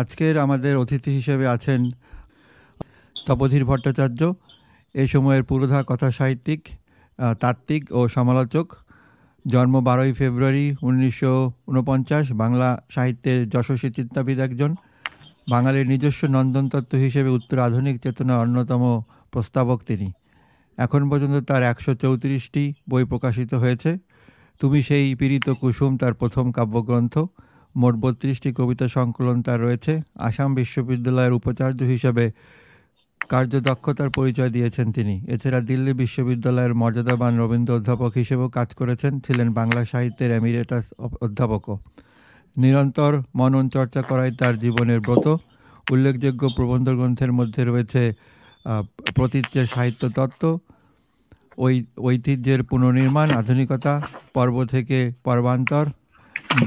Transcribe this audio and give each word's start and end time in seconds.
আজকের 0.00 0.34
আমাদের 0.44 0.74
অতিথি 0.82 1.10
হিসেবে 1.18 1.44
আছেন 1.54 1.80
তপধীর 3.26 3.64
ভট্টাচার্য, 3.68 4.20
এ 5.02 5.04
সময়ের 5.12 5.42
পুরোধা 5.48 5.80
কথা 5.90 6.08
সাহিত্যিক 6.18 6.60
তাত্ত্বিক 7.42 7.82
ও 7.98 8.00
সমালোচক। 8.16 8.66
জন্ম 9.44 9.74
বারোই 9.88 10.12
ফেব্রুয়ারি 10.18 10.66
উনিশশো 10.86 11.32
উনপঞ্চাশ, 11.70 12.24
বাংলা 12.42 12.68
সাহিত্যের 12.94 13.38
যশস্বী 13.52 13.90
চিন্তাবিদ 13.98 14.38
একজন। 14.46 14.70
বাঙালির 15.52 15.86
নিজস্ব 15.92 16.22
নন্দনতত্ত্ব 16.36 16.94
হিসেবে 17.04 17.30
উত্তর 17.38 17.58
আধুনিক 17.68 17.96
চেতনার 18.04 18.38
অন্যতম 18.44 18.82
প্রস্তাবক 19.32 19.78
তিনি। 19.88 20.08
এখন 20.84 21.02
পর্যন্ত 21.10 21.36
তার 21.50 21.62
একশো 21.72 21.92
চৌত্রিশটি 22.02 22.64
বই 22.90 23.04
প্রকাশিত 23.10 23.50
হয়েছে। 23.62 23.90
তুমি 24.60 24.78
সেই 24.88 25.06
পীড়িত 25.20 25.46
কুসুম 25.60 25.90
তার 26.00 26.14
প্রথম 26.20 26.44
কাব্যগ্রন্থ। 26.56 27.14
মোট 27.74 27.94
বত্রিশটি 28.02 28.50
কবিতা 28.58 28.86
সংকলন 28.96 29.36
তার 29.46 29.58
রয়েছে। 29.66 29.92
আসাম 30.28 30.50
বিশ্ববিদ্যালয়ের 30.60 31.32
উপাচার্য 31.40 31.80
হিসেবে 31.94 32.24
কার্যদক্ষতার 33.32 34.10
পরিচয় 34.18 34.50
দিয়েছেন 34.56 34.86
তিনি। 34.96 35.14
এছাড়া 35.34 35.60
দিল্লি 35.70 35.92
বিশ্ববিদ্যালয়ের 36.02 36.72
মর্যাদাবান 36.80 37.32
রবীন্দ্র 37.42 37.76
অধ্যাপক 37.78 38.12
হিসেবেও 38.20 38.48
কাজ 38.58 38.68
করেছেন, 38.80 39.12
ছিলেন 39.24 39.48
বাংলা 39.58 39.82
সাহিত্যের 39.92 40.30
এমিরেটাস 40.38 40.84
অধ্যাপকও। 41.26 41.76
নিরন্তর 42.56 43.12
মনন 43.38 43.64
চর্চা 43.74 44.02
করাই 44.10 44.30
তার 44.40 44.54
জীবনের 44.64 45.00
ব্রত। 45.06 45.26
উল্লেখযোগ্য 45.92 46.42
প্রবন্ধ 46.56 46.88
গ্রন্থের 46.98 47.32
মধ্যে 47.38 47.62
রয়েছে 47.64 48.02
প্রতীচ্যের 49.16 49.66
সাহিত্য 49.74 50.02
তত্ত্ব 50.16 50.42
ঐতিহ্যের 52.08 52.60
পুনর্নির্মাণ, 52.70 53.28
আধুনিকতা, 53.40 53.94
পর্ব 54.36 54.56
থেকে 54.74 54.98
পর্বান্তর 55.26 55.86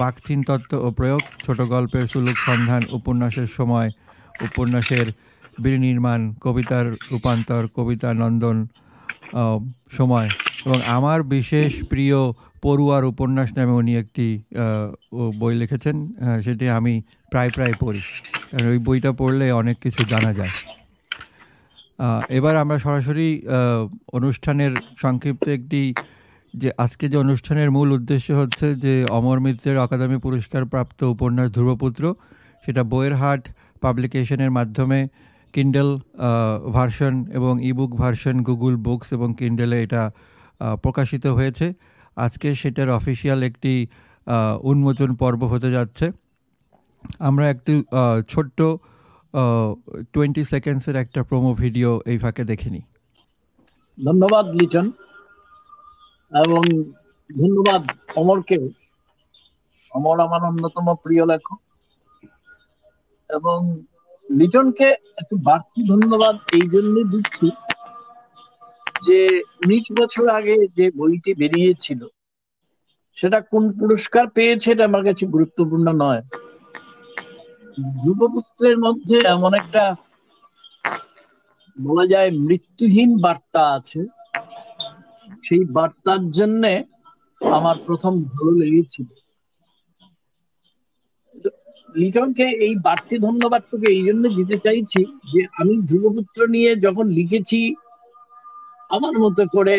বাকচিন 0.02 0.40
তত্ত্ব 0.48 0.74
ও 0.86 0.88
প্রয়োগ, 0.98 1.22
ছোট 1.46 1.60
গল্পের 1.74 2.06
সুলুক 2.12 2.38
সন্ধান, 2.48 2.82
উপন্যাসের 2.98 3.50
সময়, 3.58 3.90
উপন্যাসের 4.48 5.08
বিনির্মাণ, 5.64 6.22
কবিতার 6.46 6.88
রূপান্তর, 7.12 7.62
কবিতা 7.78 8.10
নন্দন 8.22 8.58
সময় 9.98 10.30
এবং 10.66 10.80
আমার 10.98 11.20
বিশেষ 11.36 11.72
প্রিয় 11.92 12.20
পড়ুয়ার 12.64 13.04
উপন্যাস 13.12 13.50
নামে 13.58 13.74
উনি 13.82 13.94
একটি 14.04 14.28
বই 15.42 15.54
লিখেছেন 15.62 15.96
সেটি 16.46 16.66
আমি 16.78 16.94
প্রায় 17.32 17.52
প্রায় 17.56 17.74
পড়ি। 17.82 18.02
কারণ 18.50 18.68
ওই 18.74 18.80
বইটা 18.88 19.12
পড়লে 19.20 19.46
অনেক 19.62 19.78
কিছু 19.84 20.02
জানা 20.12 20.32
যায়। 20.40 20.54
এবার 22.38 22.56
আমরা 22.64 22.78
সরাসরি 22.86 23.30
অনুষ্ঠানের 24.18 24.72
সংক্ষিপ্ত 25.04 25.46
একটি 25.58 25.82
যে 26.54 26.70
আজকে 26.86 27.06
যে 27.12 27.18
অনুষ্ঠানের 27.24 27.70
মূল 27.76 27.90
উদ্দেশ্য 27.98 28.28
হচ্ছে 28.42 28.68
যে 28.84 28.94
অমর 29.18 29.38
মিত্রের 29.46 29.78
অকাদেমি 29.86 30.18
পুরস্কার 30.26 30.62
প্রাপ্ত 30.72 31.00
উপন্যাস 31.14 31.48
ধ্রুবপুত্র, 31.56 32.04
সেটা 32.64 32.82
বইয়ের 32.92 33.16
হাট 33.22 33.44
পাবলিকেশনের 33.84 34.52
মাধ্যমে 34.58 35.00
কিন্ডেল 35.54 35.90
ভার্সন 36.76 37.16
এবং 37.38 37.54
ইবুক 37.72 37.92
ভার্সন 38.02 38.36
গুগল 38.48 38.74
বুকস 38.86 39.08
এবং 39.18 39.30
কিন্ডেলে 39.40 39.78
এটা 39.86 40.04
প্রকাশিত 40.84 41.26
হয়েছে। 41.38 41.68
আজকে 42.18 42.48
সেটার 42.62 42.90
অফিসিয়াল 43.00 43.40
একটি 43.50 43.74
উন্মোচন 44.72 45.10
পর্ব 45.22 45.42
হতে 45.54 45.70
যাচ্ছে। 45.78 46.06
আমরা 47.28 47.46
একটু 47.54 47.74
ছোট্ট 48.32 48.60
টোয়েন্টি 50.14 50.44
সেকেন্ডসের 50.54 50.96
একটা 51.04 51.20
প্রোমো 51.30 51.52
ভিডিও 51.64 51.90
এই 52.12 52.18
ফাঁকে 52.24 52.44
দেখিনি 52.52 52.82
ধন্যবাদ 53.98 54.46
লিটন। 54.60 54.86
এবং 56.32 56.62
ধন্যবাদ 57.30 57.82
অমরকে। 58.16 58.58
অমর 59.92 60.18
আমার 60.20 60.42
অন্যতম 60.44 60.88
প্রিয় 61.04 61.24
লেখক। 61.26 61.60
এবং 63.30 63.60
লিটনকে 64.30 64.88
একটু 65.22 65.36
বাড়তি 65.44 65.82
ধন্যবাদ 65.88 66.36
এই 66.54 66.66
জন্য 66.74 66.96
দিচ্ছি 67.12 67.48
যে 69.02 69.20
উনিশ 69.62 69.86
বছর 70.00 70.26
আগে 70.30 70.56
যে 70.78 70.86
বইটি 70.96 71.32
বেরিয়েছিল, 71.34 72.02
সেটা 73.18 73.40
কোন 73.52 73.64
পুরস্কার 73.80 74.26
পেয়েছে 74.36 74.68
এটা 74.72 74.84
আমার 74.86 75.04
কাছে 75.06 75.24
গুরুত্বপূর্ণ 75.26 75.88
নয়। 76.04 76.22
যুবপুত্রের 78.02 78.76
মধ্যে 78.78 79.18
এমন 79.28 79.52
একটা 79.54 79.84
বলা 81.78 82.06
যায় 82.08 82.30
মৃত্যুহীন 82.40 83.10
বার্তা 83.22 83.62
আছে 83.74 84.00
সেই 85.44 85.64
বার্তার 85.76 86.24
জন্য 86.38 86.64
আমার 87.42 87.76
প্রথম 87.88 88.14
ভালো 88.34 88.52
লেগেছিল। 88.62 89.08
লিটনকে 91.96 92.46
এই 92.66 92.74
বাড়তি 92.88 93.16
ধন্যবাদটুকু 93.28 93.86
এই 93.96 94.02
জন্য 94.08 94.24
দিতে 94.38 94.56
চাইছি 94.66 95.02
যে 95.34 95.42
আমি 95.60 95.74
ধ্রুবপুত্র 95.90 96.40
নিয়ে 96.56 96.72
যখন 96.86 97.06
লিখেছি, 97.18 97.60
আমার 98.90 99.14
মতো 99.24 99.44
করে 99.56 99.76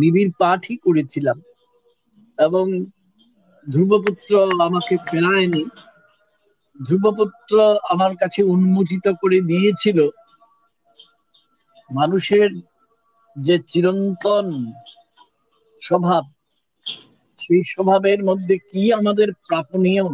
নিবিড় 0.00 0.32
পাঠই 0.40 0.76
করেছিলাম 0.86 1.38
এবং 2.38 2.64
ধ্রুবপুত্র 3.66 4.32
আমাকে 4.66 4.94
ফেরায়নি। 5.08 5.64
ধ্রুবপুত্র 6.80 7.54
আমার 7.90 8.12
কাছে 8.16 8.40
উন্মোচিত 8.54 9.06
করে 9.22 9.38
দিয়েছিল, 9.50 9.98
মানুষের 11.90 12.48
যে 13.36 13.56
চিরন্তন 13.70 14.46
স্বভাব। 15.78 16.24
সেই 17.38 17.62
স্বভাবের 17.64 18.24
মধ্যে 18.24 18.58
কি 18.70 18.92
আমাদের 18.92 19.32
প্রাপনীয়? 19.48 20.04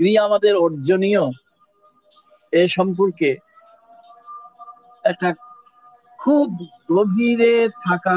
কি 0.00 0.18
আমাদের 0.18 0.56
অর্জনীয়? 0.56 1.24
এ 2.52 2.66
সম্পর্কে 2.68 3.36
একটা 5.04 5.34
খুব 6.18 6.48
গভীরে 6.92 7.68
থাকা 7.84 8.16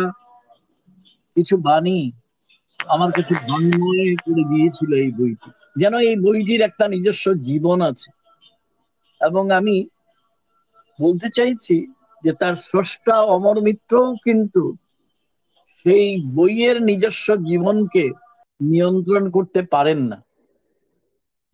কিছু 1.35 1.57
বাণী 1.57 2.11
আমার 2.87 3.11
কাছে 3.11 3.33
বাংময় 3.33 4.15
করে 4.15 4.43
দিয়েছিল 4.43 4.93
এই 4.93 5.11
বইটি। 5.11 5.49
যেন 5.79 5.97
এই 5.97 6.15
বইটির 6.15 6.61
একটা 6.61 6.87
নিজস্ব 6.87 7.33
জীবন 7.33 7.81
আছে। 7.81 8.09
এবং 9.21 9.51
আমি 9.51 9.75
বলতে 10.99 11.29
চাইছি 11.29 11.75
যে 12.23 12.31
তার 12.33 12.53
স্রষ্টা 12.55 13.21
অমর 13.21 13.61
মিত্রও 13.61 14.15
কিন্তু 14.23 14.63
সেই 15.87 16.07
বইয়ের 16.37 16.77
নিজস্ব 16.89 17.27
জীবনকে 17.49 18.03
নিয়ন্ত্রণ 18.59 19.23
করতে 19.35 19.61
পারেন 19.73 19.99
না। 20.11 20.17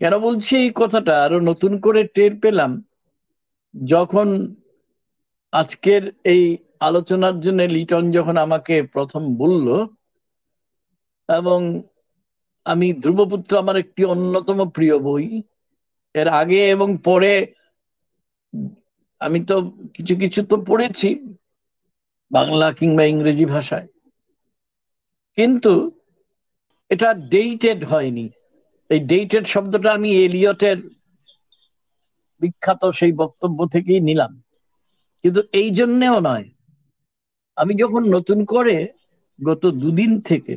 কেন 0.01 0.13
বলছি 0.17 0.51
এই 0.57 0.71
কথাটা? 0.75 1.13
আরও 1.25 1.38
নতুন 1.39 1.71
করে 1.79 2.01
টের 2.16 2.33
পেলাম 2.39 2.72
যখন 3.73 4.27
আজকের 5.53 6.03
এই 6.33 6.43
আলোচনার 6.79 7.35
জন্য 7.39 7.59
লিটন 7.75 8.03
যখন 8.11 8.35
আমাকে 8.38 8.75
প্রথম 8.95 9.23
বলল, 9.35 9.67
এবং 11.29 11.59
আমি 12.66 12.88
ধ্রুবপুত্র 12.93 13.51
আমার 13.57 13.77
একটি 13.77 14.01
অন্যতম 14.05 14.59
প্রিয় 14.69 14.95
বই, 14.99 15.27
এর 16.16 16.27
আগে 16.41 16.61
এবং 16.69 16.89
পরে 17.07 17.33
আমি 19.22 19.39
তো 19.49 19.55
কিছু 19.95 20.13
কিছু 20.22 20.39
তো 20.51 20.55
পড়েছি, 20.69 21.09
বাংলা 22.31 22.67
কিংবা 22.72 23.03
ইংরেজি 23.03 23.45
ভাষায়। 23.45 23.88
কিন্তু 25.38 25.73
এটা 26.91 27.09
ডেটেড 27.29 27.79
হয়নি। 27.85 28.25
এই 28.89 28.99
ডেটেড 29.11 29.45
শব্দটা 29.45 29.89
আমি 29.94 30.09
এলিয়টের 30.25 30.77
বিখ্যাত 32.41 32.81
সেই 32.99 33.13
বক্তব্য 33.21 33.59
থেকেই 33.73 34.01
নিলাম। 34.07 34.31
কিন্তু 35.23 35.41
এই 35.53 35.69
জন্যেও 35.79 36.17
নয়। 36.19 36.47
আমি 37.57 37.73
যখন 37.73 38.01
নতুন 38.16 38.39
করে 38.45 38.77
গত 39.39 39.63
দুদিন 39.81 40.11
থেকে 40.22 40.53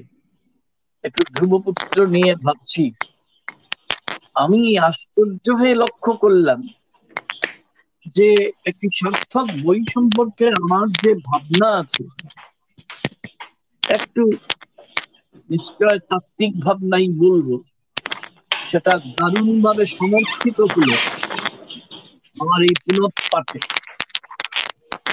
একটু 1.05 1.23
ধ্রুবপুত্র 1.35 1.97
নিয়ে 2.07 2.33
ভাবছি, 2.45 2.85
আমি 4.37 4.61
আশ্চর্য 4.89 5.47
হয়ে 5.61 5.75
লক্ষ্য 5.75 6.13
করলাম 6.23 6.61
যে 8.07 8.29
একটি 8.65 8.87
সার্থক 8.99 9.47
বই 9.65 9.81
সম্পর্কে 9.95 10.47
আমার 10.61 10.87
যে 11.03 11.11
ভাবনা 11.29 11.69
আছে, 11.81 12.03
একটু 13.83 14.23
নিশ্চয় 15.51 15.99
তাত্ত্বিক 16.09 16.53
ভাবনাই 16.65 17.07
বলব। 17.17 17.49
সেটা 18.65 18.93
দারুণ 19.13 19.49
ভাবে 19.65 19.85
সমর্থিত 19.97 20.59
হলো 20.73 20.97
আমার 22.37 22.61
এই 22.63 22.75
পুনঃপাঠে 22.85 23.59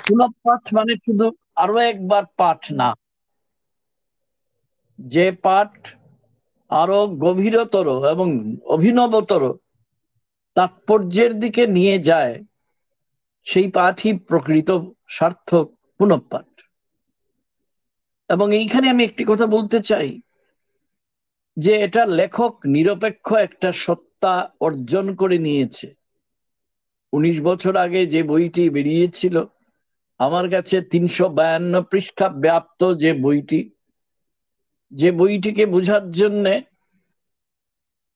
পুনঃপাঠ 0.06 0.64
মানে 0.76 0.94
শুধু 1.04 1.26
আরও 1.58 1.78
একবার 1.92 2.24
পাঠ 2.38 2.62
না। 2.80 2.90
যে 5.00 5.26
পাঠ 5.44 5.72
আরও 6.72 7.00
গভীরতর 7.18 7.88
এবং 8.12 8.28
অভিনবতর 8.68 9.44
তাৎপর্যের 10.58 11.32
দিকে 11.40 11.64
নিয়ে 11.68 11.96
যায়, 12.02 12.36
সেই 13.48 13.68
পাঠই 13.74 14.12
প্রকৃত 14.28 14.70
সার্থক 15.10 15.66
পুনঃপাঠ 16.00 16.48
এবং 18.30 18.56
এইখানে 18.56 18.90
আমি 18.90 19.04
একটি 19.04 19.24
কথা 19.28 19.46
বলতে 19.46 19.80
চাই 19.80 20.22
যে 21.58 21.72
এটা 21.82 22.06
লেখক 22.06 22.66
নিরপেক্ষ 22.66 23.34
একটা 23.34 23.72
সত্তা 23.72 24.52
অর্জন 24.60 25.16
করে 25.16 25.38
নিয়েছে। 25.38 25.96
উনিশ 27.14 27.42
বছর 27.42 27.76
আগে 27.76 28.06
যে 28.06 28.24
বইটি 28.24 28.70
বেরিয়েছিল, 28.70 29.46
আমার 30.20 30.50
কাছে 30.50 30.82
তিনশো 30.82 31.30
বায়ান্ন 31.30 31.82
পৃষ্ঠা 31.82 32.30
ব্যাপ্ত 32.30 32.94
যে 32.94 33.14
বইটি, 33.14 33.70
যে 34.92 35.12
বইটিকে 35.12 35.66
বোঝার 35.66 36.12
জন্যে 36.12 36.62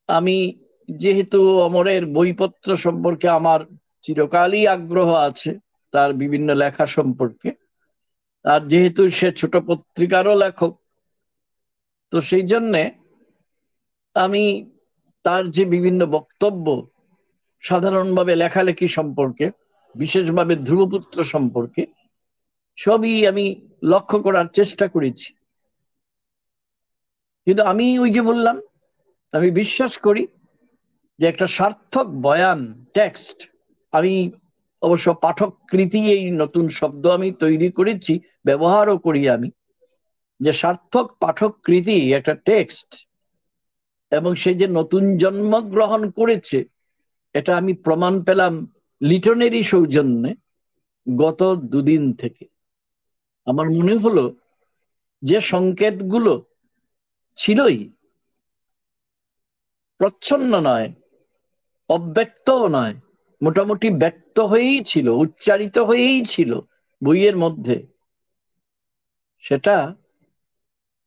আমি 0.08 0.62
যেহেতু 0.90 1.60
অমরের 1.60 2.06
বইপত্র 2.06 2.78
সম্পর্কে 2.78 3.30
আমার 3.30 3.60
চিরকালই 4.02 4.68
আগ্রহ 4.68 5.14
আছে, 5.14 5.60
তার 5.92 6.14
বিভিন্ন 6.14 6.54
লেখা 6.54 6.86
সম্পর্কে 6.88 7.67
আর 8.48 8.62
যেহেতু 8.68 9.08
সে 9.08 9.32
ছোট 9.32 9.58
পত্রিকারও 9.58 10.36
লেখক, 10.36 10.74
তো 12.12 12.22
সেই 12.22 12.42
জন্যে 12.42 12.92
আমি 14.16 14.72
তার 15.24 15.52
যে 15.52 15.66
বিভিন্ন 15.66 16.06
বক্তব্য 16.06 16.88
সাধারণভাবে 17.62 18.36
লেখালেখি 18.36 18.88
সম্পর্কে, 18.88 19.52
বিশেষভাবে 19.96 20.56
ধ্রুবপুত্র 20.56 21.24
সম্পর্কে, 21.24 21.86
সবই 22.76 23.28
আমি 23.28 23.46
লক্ষ্য 23.84 24.18
করার 24.22 24.48
চেষ্টা 24.48 24.88
করেছি। 24.88 25.34
কিন্তু 27.46 27.64
আমি 27.64 28.00
ওই 28.00 28.10
যে 28.12 28.22
বললাম, 28.22 28.62
আমি 29.32 29.52
বিশ্বাস 29.52 29.98
করি 29.98 30.28
যে 31.20 31.26
একটা 31.28 31.48
সার্থক 31.48 32.08
বয়ান, 32.22 32.60
টেক্সট 32.94 33.38
আমি 33.92 34.32
অবশ্য 34.82 35.14
পাঠককৃতি 35.14 36.12
এই 36.12 36.32
নতুন 36.32 36.70
শব্দ 36.70 37.08
আমি 37.08 37.32
তৈরি 37.32 37.70
করেছি, 37.72 38.20
ব্যবহারও 38.46 38.98
করি 38.98 39.30
আমি, 39.30 39.50
যে 40.40 40.54
সার্থক 40.54 41.08
পাঠককৃতি 41.20 42.14
একটা 42.14 42.34
টেক্সট 42.34 42.90
এবং 44.12 44.36
সে 44.36 44.54
যে 44.56 44.68
নতুন 44.68 45.18
জন্মগ্রহণ 45.18 46.10
করেছে, 46.10 46.66
এটা 47.34 47.58
আমি 47.58 47.74
প্রমাণ 47.74 48.24
পেলাম 48.24 48.54
লিটনেরই 49.02 49.64
সৌজন্যে 49.64 50.36
গত 51.20 51.42
দুদিন 51.56 52.14
থেকে। 52.14 52.46
আমার 53.46 53.70
মনে 53.70 53.96
হলো 53.96 54.36
যে 55.24 55.42
সংকেতগুলো 55.42 56.34
ছিলই, 57.36 57.90
প্রচ্ছন্ন 59.98 60.60
নয়, 60.60 60.94
অব্যক্তও 61.90 62.68
নয় 62.68 62.96
মোটামুটি 63.42 63.90
ব্যক্ত 63.90 64.40
হয়েই 64.40 64.84
ছিল, 64.84 65.08
উচ্চারিত 65.08 65.78
হয়েই 65.78 66.26
ছিল 66.26 66.60
বইয়ের 67.04 67.38
মধ্যে। 67.38 67.88
সেটা 69.40 69.96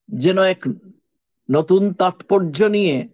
যেন 0.09 0.43
এক 0.43 0.61
নতুন 1.51 1.93
তাৎপর্য 1.93 2.63
নিয়ে 2.63 3.09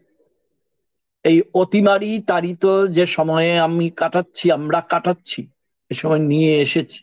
এই 1.24 1.42
অতিমারি 1.54 2.22
তারিত 2.22 2.86
যে 2.86 3.06
সময়ে 3.06 3.58
আমি 3.58 3.90
কাটাচ্ছি, 3.90 4.50
আমরা 4.50 4.80
কাটাচ্ছি, 4.80 5.48
এ 5.90 5.94
সময় 5.94 6.18
নিয়ে 6.18 6.60
এসেছি। 6.60 7.00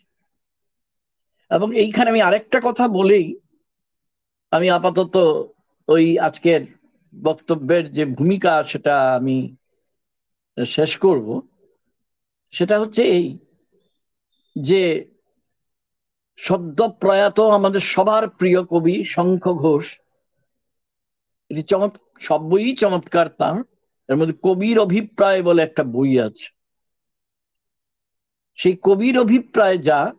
এবং 1.50 1.76
এইখানে 1.76 2.10
আমি 2.10 2.20
আরেকটা 2.20 2.60
কথা 2.64 2.88
বলেই 2.88 3.36
আমি 4.50 4.70
আপাতত 4.70 5.16
ওই 5.88 6.18
আজকের 6.18 6.60
বক্তব্যের 7.22 7.92
যে 7.92 8.04
ভূমিকা, 8.04 8.62
সেটা 8.62 9.14
আমি 9.14 9.56
শেষ 10.66 10.98
করব। 10.98 11.53
সেটা 12.54 12.80
হচ্ছে 12.80 13.02
এই 13.02 13.38
যে 14.56 14.82
সদ্য 16.36 16.88
প্রয়াত 17.00 17.40
আমাদের 17.40 17.80
সবার 17.80 18.28
প্রিয় 18.28 18.64
কবি 18.64 19.04
শঙ্খ 19.04 19.48
ঘোষ। 19.48 20.00
এটি 21.48 21.62
চমৎ 21.62 21.92
সব 22.20 22.40
বই 22.50 22.76
চমৎকার 22.76 23.28
তার। 23.28 23.56
এর 24.08 24.16
মধ্যে 24.16 24.34
কবির 24.42 24.78
অভিপ্রায় 24.78 25.42
বলে 25.42 25.62
একটা 25.62 25.82
বই 25.84 26.20
আছে। 26.20 26.48
সেই 28.58 28.76
কবির 28.82 29.18
অভিপ্রায় 29.18 29.78
যা, 29.78 30.12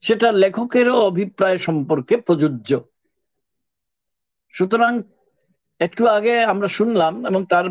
সেটা 0.00 0.32
লেখকেরও 0.32 0.96
অভিপ্রায় 1.00 1.58
সম্পর্কে 1.58 2.16
প্রযোজ্য। 2.16 2.80
সুতরাং 4.54 5.02
একটু 5.80 6.06
আগে 6.06 6.34
আমরা 6.44 6.68
শুনলাম 6.68 7.26
এবং 7.26 7.46
তার 7.46 7.64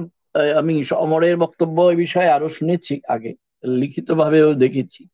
আমি 0.58 0.84
অমরের 0.92 1.38
বক্তব্য 1.38 1.82
এই 1.82 1.96
বিষয়ে 1.96 2.30
আরও 2.30 2.50
শুনেছি 2.50 3.02
আগে। 3.08 3.43
লিখিত 3.64 4.12
ভাবেও 4.12 4.54
দেখেছি 4.54 5.08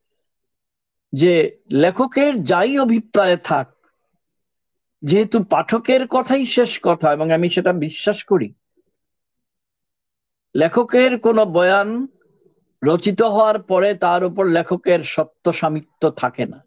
যে 1.14 1.58
লেখকের 1.72 2.44
যাই 2.44 2.80
অভিপ্রায় 2.80 3.38
থাক, 3.38 3.76
যেহেতু 5.02 5.44
পাঠকের 5.44 6.08
কথাই 6.08 6.46
শেষ 6.46 6.80
কথা 6.84 7.14
এবং 7.14 7.32
আমি 7.32 7.50
সেটা 7.50 7.74
বিশ্বাস 7.74 8.24
করি, 8.24 8.54
লেখকের 10.56 11.20
কোনো 11.20 11.46
বয়ান 11.46 12.08
রচিত 12.84 13.22
হওয়ার 13.22 13.62
পরে 13.62 13.94
তার 13.94 14.24
উপর 14.24 14.46
লেখকের 14.46 15.04
সত্য 15.04 15.54
সামিত্য 15.54 16.12
থাকে 16.12 16.46
না। 16.46 16.64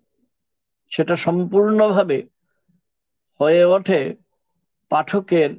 সেটা 0.89 1.17
সম্পূর্ণভাবে 1.17 2.29
হয়ে 3.41 3.65
ওঠে 3.65 4.15
পাঠকের 4.89 5.51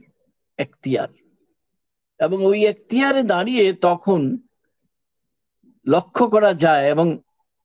এখতিয়ার। 0.57 1.09
এবং 2.19 2.45
ওই 2.45 2.65
এখতিয়ারে 2.65 3.23
দাঁড়িয়ে 3.23 3.73
তখন 3.73 4.37
লক্ষ্য 5.87 6.23
করা 6.29 6.51
যায় 6.53 6.83
এবং 6.89 7.07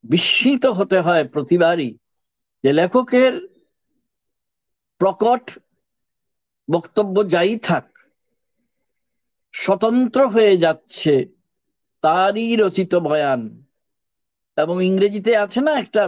বিস্মিত 0.05 0.65
হতে 0.67 0.99
হয় 1.00 1.25
প্রতিবারই 1.25 1.91
যে 2.65 2.70
লেখকের 2.73 3.32
প্রকট 5.00 5.44
বক্তব্য 6.69 7.17
যাই 7.29 7.59
থাক, 7.59 7.87
স্বতন্ত্র 9.55 10.20
হয়ে 10.26 10.55
যাচ্ছে 10.56 11.15
তারই 12.05 12.56
রচিত 12.56 12.93
বয়ান। 12.94 13.41
এবং 14.56 14.76
ইংরেজিতে 14.85 15.32
আছে 15.37 15.61
না 15.61 15.73
একটা 15.79 16.03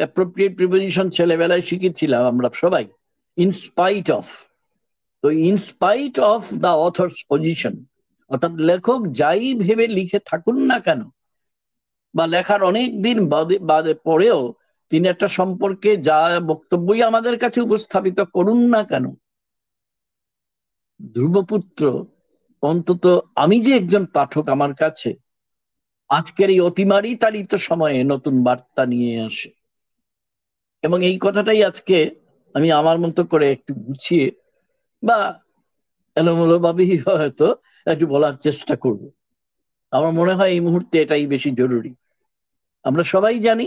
অ্যাপ্রোপ্রিয়েট 0.00 0.52
প্রিপোজিশন 0.56 1.06
ছেলেবেলায় 1.10 1.60
শিখেছিলাম 1.60 2.22
আমরা 2.24 2.48
সবাই 2.54 2.84
ইনস্পাইট 3.36 4.08
অফ 4.10 4.26
তো 5.22 5.26
in spite 5.30 6.16
of 6.32 6.42
the 6.54 6.72
authors 6.86 7.16
position 7.28 7.74
অর্থাৎ 8.30 8.52
লেখক 8.60 9.00
যাই 9.12 9.54
ভেবে 9.54 9.86
লিখে 9.88 10.18
থাকুন 10.26 10.56
না 10.66 10.78
কেন 10.80 11.00
বা 12.14 12.26
লেখার 12.26 12.62
অনেক 12.62 13.02
দিন 13.02 13.28
বাদে 13.60 13.94
পরেও 13.94 14.54
তিনি 14.90 15.08
একটা 15.08 15.28
সম্পর্কে 15.28 15.96
যা 15.96 16.40
বক্তব্যই 16.46 17.02
আমাদের 17.02 17.38
কাছে 17.38 17.60
উপস্থাপিত 17.60 18.20
করুন 18.20 18.68
না 18.68 18.84
কেন। 18.84 19.14
ধ্রুবপুত্র, 21.14 22.04
অন্তত 22.62 23.26
আমি 23.34 23.60
যে 23.60 23.76
একজন 23.76 24.06
পাঠক 24.06 24.48
আমার 24.48 24.74
কাছে, 24.74 25.14
আজকের 26.08 26.50
এই 26.50 26.60
অতিমারি 26.60 27.16
তাড়িত 27.16 27.54
সময়ে 27.54 28.04
নতুন 28.04 28.44
বার্তা 28.44 28.86
নিয়ে 28.86 29.20
আসে। 29.20 29.50
এবং 30.82 31.04
এই 31.04 31.18
কথাটাই 31.20 31.64
আজকে 31.64 32.14
আমি 32.54 32.72
আমার 32.72 32.98
মতো 32.98 33.24
করে 33.24 33.52
একটু 33.52 33.74
গুছিয়ে 33.74 34.30
বা 35.02 35.40
এলোমেলো 36.16 36.58
ভাবেই 36.58 36.98
হয়তো 36.98 37.56
একটু 37.86 38.06
বলার 38.06 38.34
চেষ্টা 38.34 38.76
করব। 38.76 39.10
আমার 39.90 40.12
মনে 40.12 40.34
হয় 40.34 40.48
এই 40.48 40.60
মুহূর্তে 40.60 41.02
এটাই 41.02 41.26
বেশি 41.26 41.50
জরুরি। 41.50 41.94
আমরা 42.84 43.02
সবাই 43.12 43.36
জানি 43.38 43.66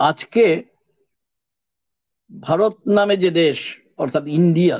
আজকে 0.00 0.44
ভারত 2.30 2.74
নামে 2.96 3.16
যে 3.24 3.30
দেশ, 3.42 3.58
অর্থাৎ 4.02 4.24
ইন্ডিয়া, 4.38 4.76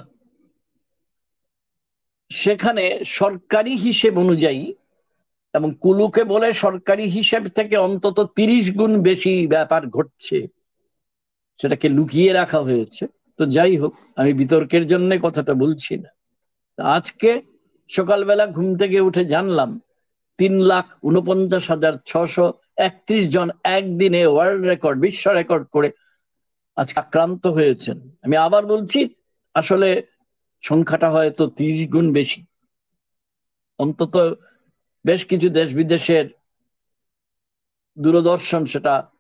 সেখানে 2.30 2.84
সরকারি 3.18 3.72
হিসেব 3.86 4.12
অনুযায়ী 4.24 4.64
এবং 5.54 5.68
কুলুকে 5.84 6.22
বলে 6.32 6.48
সরকারি 6.64 7.04
হিসেব 7.16 7.42
থেকে 7.58 7.76
অন্তত 7.76 8.18
তিরিশ 8.36 8.66
গুণ 8.78 8.92
বেশি 9.08 9.32
ব্যাপার 9.46 9.82
ঘটছে, 9.96 10.38
সেটাকে 11.60 11.86
লুকিয়ে 11.88 12.30
রাখা 12.32 12.60
হয়েছে। 12.68 13.04
তো 13.38 13.42
যাই 13.56 13.74
হোক, 13.80 13.92
আমি 14.16 14.32
বিতর্কের 14.32 14.84
জন্য 14.86 15.10
কথাটা 15.22 15.52
বলছি 15.54 15.92
না। 16.02 16.10
আজকে 16.78 17.30
সকালবেলা 17.90 18.44
ঘুম 18.56 18.68
থেকে 18.80 18.98
উঠে 19.08 19.22
জানলাম, 19.24 19.70
তিন 20.38 20.54
লাখ 20.70 20.86
উনপঞ্চাশ 21.08 21.64
হাজার 21.72 21.94
ছশো 22.10 22.46
একত্রিশ 22.80 23.28
জন 23.28 23.48
একদিনে 23.64 24.26
ওয়ার্ল্ড 24.26 24.66
রেকর্ড 24.66 25.00
বিশ্ব 25.00 25.30
রেকর্ড 25.30 25.64
করে 25.66 25.90
আজকে 26.76 27.00
আক্রান্ত 27.00 27.46
হয়েছেন। 27.46 28.16
আমি 28.22 28.36
আবার 28.36 28.66
বলছি, 28.66 29.14
আসলে 29.54 29.88
সংখ্যাটা 30.62 31.10
হয়তো 31.10 31.46
তিরিশ 31.46 31.88
গুণ 31.88 32.12
বেশি। 32.12 32.46
অন্তত 33.78 34.14
বেশ 35.04 35.24
কিছু 35.24 35.48
দেশ 35.48 35.74
বিদেশের 35.74 36.26
দূরদর্শন 37.96 38.66
সেটা 38.66 39.10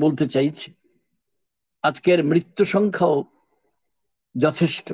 বলতে 0.00 0.26
চাইছে। 0.26 0.72
আজকের 1.82 2.24
মৃত্যু 2.24 2.64
সংখ্যাও 2.64 3.24
যথেষ্ট। 4.34 4.92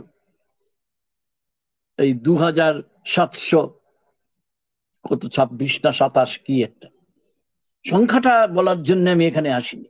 এই 1.99 2.13
দু 2.13 2.37
হাজার 2.37 2.75
সাতশো, 3.07 3.81
কত 5.05 5.27
ছাব্বিশ 5.27 5.85
না 5.85 5.93
সাতাশ, 5.93 6.39
কি 6.39 6.63
একটা। 6.63 6.89
সংখ্যাটা 7.87 8.47
বলার 8.47 8.83
জন্য 8.83 9.11
আমি 9.11 9.27
এখানে 9.27 9.53
আসিনি। 9.53 9.89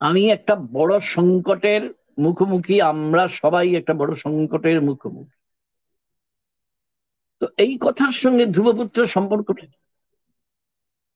আমি 0.00 0.30
একটা 0.30 0.54
বড় 0.56 1.00
সংকটের 1.00 1.94
মুখোমুখি, 2.18 2.80
আমরা 2.82 3.28
সবাই 3.28 3.74
একটা 3.74 3.94
বড় 3.94 4.14
সংকটের 4.16 4.82
মুখোমুখি। 4.82 5.36
তো 7.40 7.46
এই 7.56 7.78
কথার 7.80 8.12
সঙ্গে 8.12 8.46
ধ্রুবপুত্র 8.46 9.06
সম্পর্কটা 9.06 9.66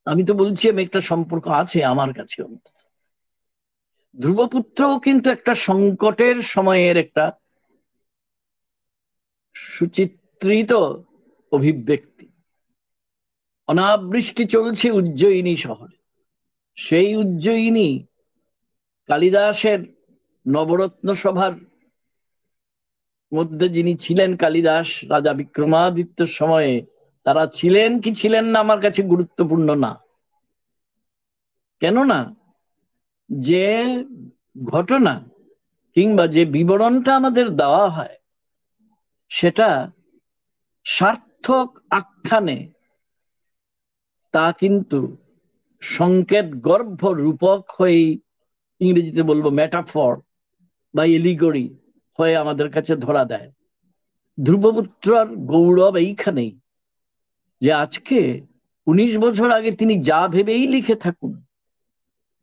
আমি 0.07 0.25
তো 0.27 0.35
বলছি, 0.35 0.71
আমি 0.71 0.83
একটা 0.83 1.01
সম্পর্ক 1.01 1.49
আছে 1.49 1.85
আমার 1.85 2.13
কাছে 2.15 2.43
অন্তত। 2.43 2.77
ধ্রুবপুত্রও 4.19 4.99
কিন্তু 4.99 5.31
একটা 5.31 5.55
সংকটের 5.55 6.43
সময়ের 6.43 6.97
একটা 6.97 7.33
সুচিত্রিত 9.57 10.73
অভিব্যক্তি। 11.53 12.12
অনাবৃষ্টি 13.69 14.45
চলছে 14.45 14.87
উজ্জয়িনী 14.91 15.57
শহরে। 15.57 15.97
সেই 16.79 17.17
উজ্জয়িনী 17.17 17.89
কালিদাসের 19.09 19.81
নবরত্ন 20.47 21.15
সভার 21.15 21.53
মধ্যে 23.35 23.69
যিনি 23.69 23.93
ছিলেন 23.97 24.37
কালিদাস, 24.37 24.89
রাজা 25.09 25.33
বিক্রমাদিত্যর 25.33 26.27
সময়ে, 26.27 26.73
তারা 27.25 27.47
ছিলেন 27.47 28.01
কি 28.01 28.15
ছিলেন 28.15 28.45
না 28.45 28.59
আমার 28.61 28.81
কাছে 28.81 29.03
গুরুত্বপূর্ণ 29.03 29.75
না। 29.75 29.93
কেননা 31.81 32.35
যে 33.31 33.65
ঘটনা 34.65 35.15
কিংবা 35.95 36.27
যে 36.27 36.45
বিবরণটা 36.45 37.17
আমাদের 37.17 37.47
দেওয়া 37.51 37.89
হয়, 37.89 38.17
সেটা 39.31 39.91
সার্থক 40.87 41.69
আখ্যানে 41.91 42.59
তা 44.35 44.47
কিন্তু 44.53 45.01
সংকেত 45.83 46.49
গর্ভ 46.63 47.01
রূপক 47.23 47.61
হয়ে 47.79 48.03
ইংরেজিতে 48.81 49.23
বলব 49.23 49.45
মেটাফর 49.51 50.13
বা 50.95 51.03
এলিগরি 51.07 51.67
হয়ে 52.19 52.35
আমাদের 52.37 52.69
কাছে 52.71 52.93
ধরা 52.97 53.25
দেয়। 53.25 53.49
ধ্রুবপুত্রর 54.39 55.27
গৌরব 55.47 55.95
এইখানেই 55.97 56.53
যে 57.63 57.71
আজকে 57.75 58.19
উনিশ 58.87 59.13
বছর 59.19 59.49
আগে 59.51 59.71
তিনি 59.73 59.95
যা 60.03 60.21
ভেবেই 60.29 60.65
লিখে 60.67 60.97
থাকুন, 60.97 61.33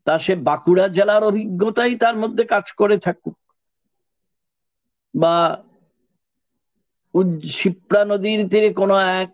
তা 0.08 0.14
সে 0.20 0.34
বাঁকুড়া 0.48 0.86
জেলার 0.88 1.24
অভিজ্ঞতাই 1.24 1.94
তার 1.96 2.16
মধ্যে 2.18 2.44
কাজ 2.46 2.66
করে 2.72 2.98
থাকুক 2.98 3.38
বা 5.14 5.36
শিপ্রা 7.58 8.02
নদীর 8.06 8.42
তীরে 8.50 8.70
কোনো 8.74 8.96
এক 9.22 9.32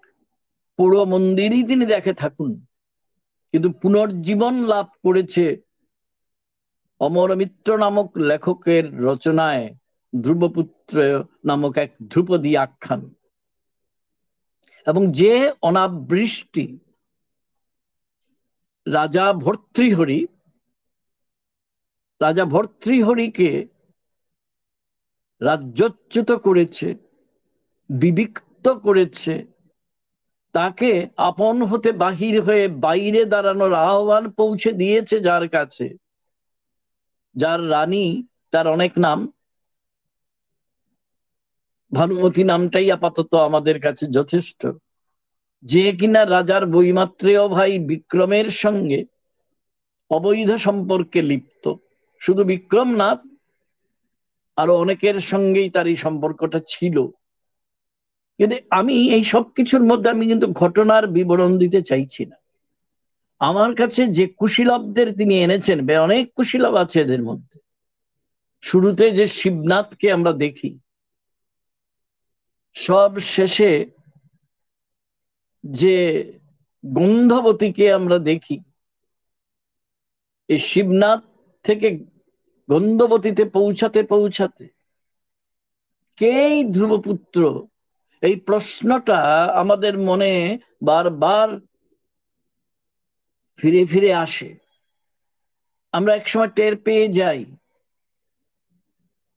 পুরো 0.78 1.06
মন্দিরই 1.06 1.64
তিনি 1.64 1.86
দেখে 1.86 2.14
থাকুন। 2.14 2.66
কিন্তু 3.52 3.72
পুনর্জীবন 3.72 4.68
লাভ 4.68 4.86
করেছে 5.04 5.62
অমর 7.00 7.36
মিত্র 7.36 7.78
নামক 7.78 8.18
লেখকের 8.18 9.00
রচনায় 9.00 9.76
ধ্রুবপুত্র 10.24 11.24
নামক 11.46 11.78
এক 11.78 11.96
ধ্রুপদী 12.10 12.56
আখ্যান। 12.56 13.14
এবং 14.88 15.12
যে 15.12 15.52
অনাবৃষ্টি 15.62 16.80
রাজা 18.88 19.34
ভর্তৃহরি, 19.34 20.28
রাজা 22.22 22.46
ভর্তৃহরিকে 22.46 23.68
রাজ্যচ্যুত 25.42 26.32
করেছে, 26.32 26.96
বিবিক্ত 27.90 28.68
করেছে 28.68 29.55
তাকে 30.56 30.92
আপন 31.18 31.64
হতে 31.64 31.92
বাহির 31.92 32.42
হয়ে 32.44 32.68
বাইরে 32.68 33.26
দাঁড়ানোর 33.26 33.74
আহ্বান 33.74 34.32
পৌঁছে 34.32 34.72
দিয়েছে 34.72 35.20
যার 35.20 35.48
কাছে। 35.50 35.86
যার 37.36 37.70
রানী, 37.70 38.24
তার 38.52 38.68
অনেক 38.68 38.92
নাম। 38.98 39.20
ভানুমতি 41.92 42.44
নামটাই 42.44 42.92
আপাতত 42.92 43.34
আমাদের 43.34 43.80
কাছে 43.82 44.06
যথেষ্ট। 44.08 44.62
যে 45.64 45.92
কিনা 45.92 46.26
রাজার 46.26 46.66
বইমাত্রেয় 46.66 47.48
ভাই 47.48 47.80
বিক্রমের 47.80 48.46
সঙ্গে 48.46 49.06
অবৈধ 50.12 50.52
সম্পর্কে 50.56 51.22
লিপ্ত। 51.22 51.74
শুধু 52.22 52.44
বিক্রম 52.44 52.96
না, 52.96 53.10
আরও 54.58 54.74
অনেকের 54.76 55.20
সঙ্গেই 55.22 55.70
তার 55.70 55.88
এই 55.88 55.96
সম্পর্কটা 55.96 56.60
ছিল। 56.68 57.08
কিন্তু 58.40 58.56
আমি 58.70 58.96
এই 59.16 59.24
সব 59.24 59.46
কিছুর 59.56 59.84
মধ্যে 59.84 60.08
আমি 60.10 60.26
কিন্তু 60.28 60.48
ঘটনার 60.54 61.04
বিবরণ 61.08 61.52
দিতে 61.58 61.80
চাইছি 61.82 62.26
না। 62.26 62.38
আমার 63.42 63.72
কাছে 63.76 64.02
যে 64.08 64.26
কুশীলবদের 64.38 65.08
তিনি 65.18 65.36
এনেছেন 65.40 65.78
অনেক 66.00 66.24
কুশীলব 66.36 66.74
আছে 66.76 66.98
এদের 67.02 67.22
মধ্যে। 67.24 67.58
শুরুতে 68.64 69.06
যে 69.12 69.26
শিবনাথকে 69.28 70.08
আমরা 70.12 70.32
দেখি, 70.34 70.72
সব 72.76 73.12
শেষে 73.20 73.72
যে 75.64 75.96
গন্ধবতীকে 76.84 77.86
আমরা 77.94 78.18
দেখি, 78.20 78.58
এই 80.50 80.60
শিবনাথ 80.60 81.22
থেকে 81.66 81.88
গন্ধবতীতে 82.70 83.44
পৌঁছাতে 83.46 84.00
পৌঁছাতে 84.04 84.66
কেই 86.18 86.56
ধ্রুবপুত্র 86.64 87.42
এই 88.22 88.36
প্রশ্নটা 88.36 89.20
আমাদের 89.54 89.98
মনে 89.98 90.58
বারবার 90.82 91.50
ফিরে 93.58 93.86
ফিরে 93.86 94.14
আসে। 94.14 94.56
আমরা 95.94 96.16
একসময় 96.16 96.48
টের 96.48 96.78
পেয়ে 96.78 97.08
যাই 97.08 97.46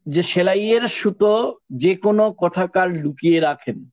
যে 0.06 0.23
সেলাইয়ের 0.23 0.88
সুতো 0.88 1.58
যে 1.70 1.94
কোনো 1.94 2.32
কথাকার 2.32 2.88
লুকিয়ে 2.90 3.40
রাখেন। 3.40 3.90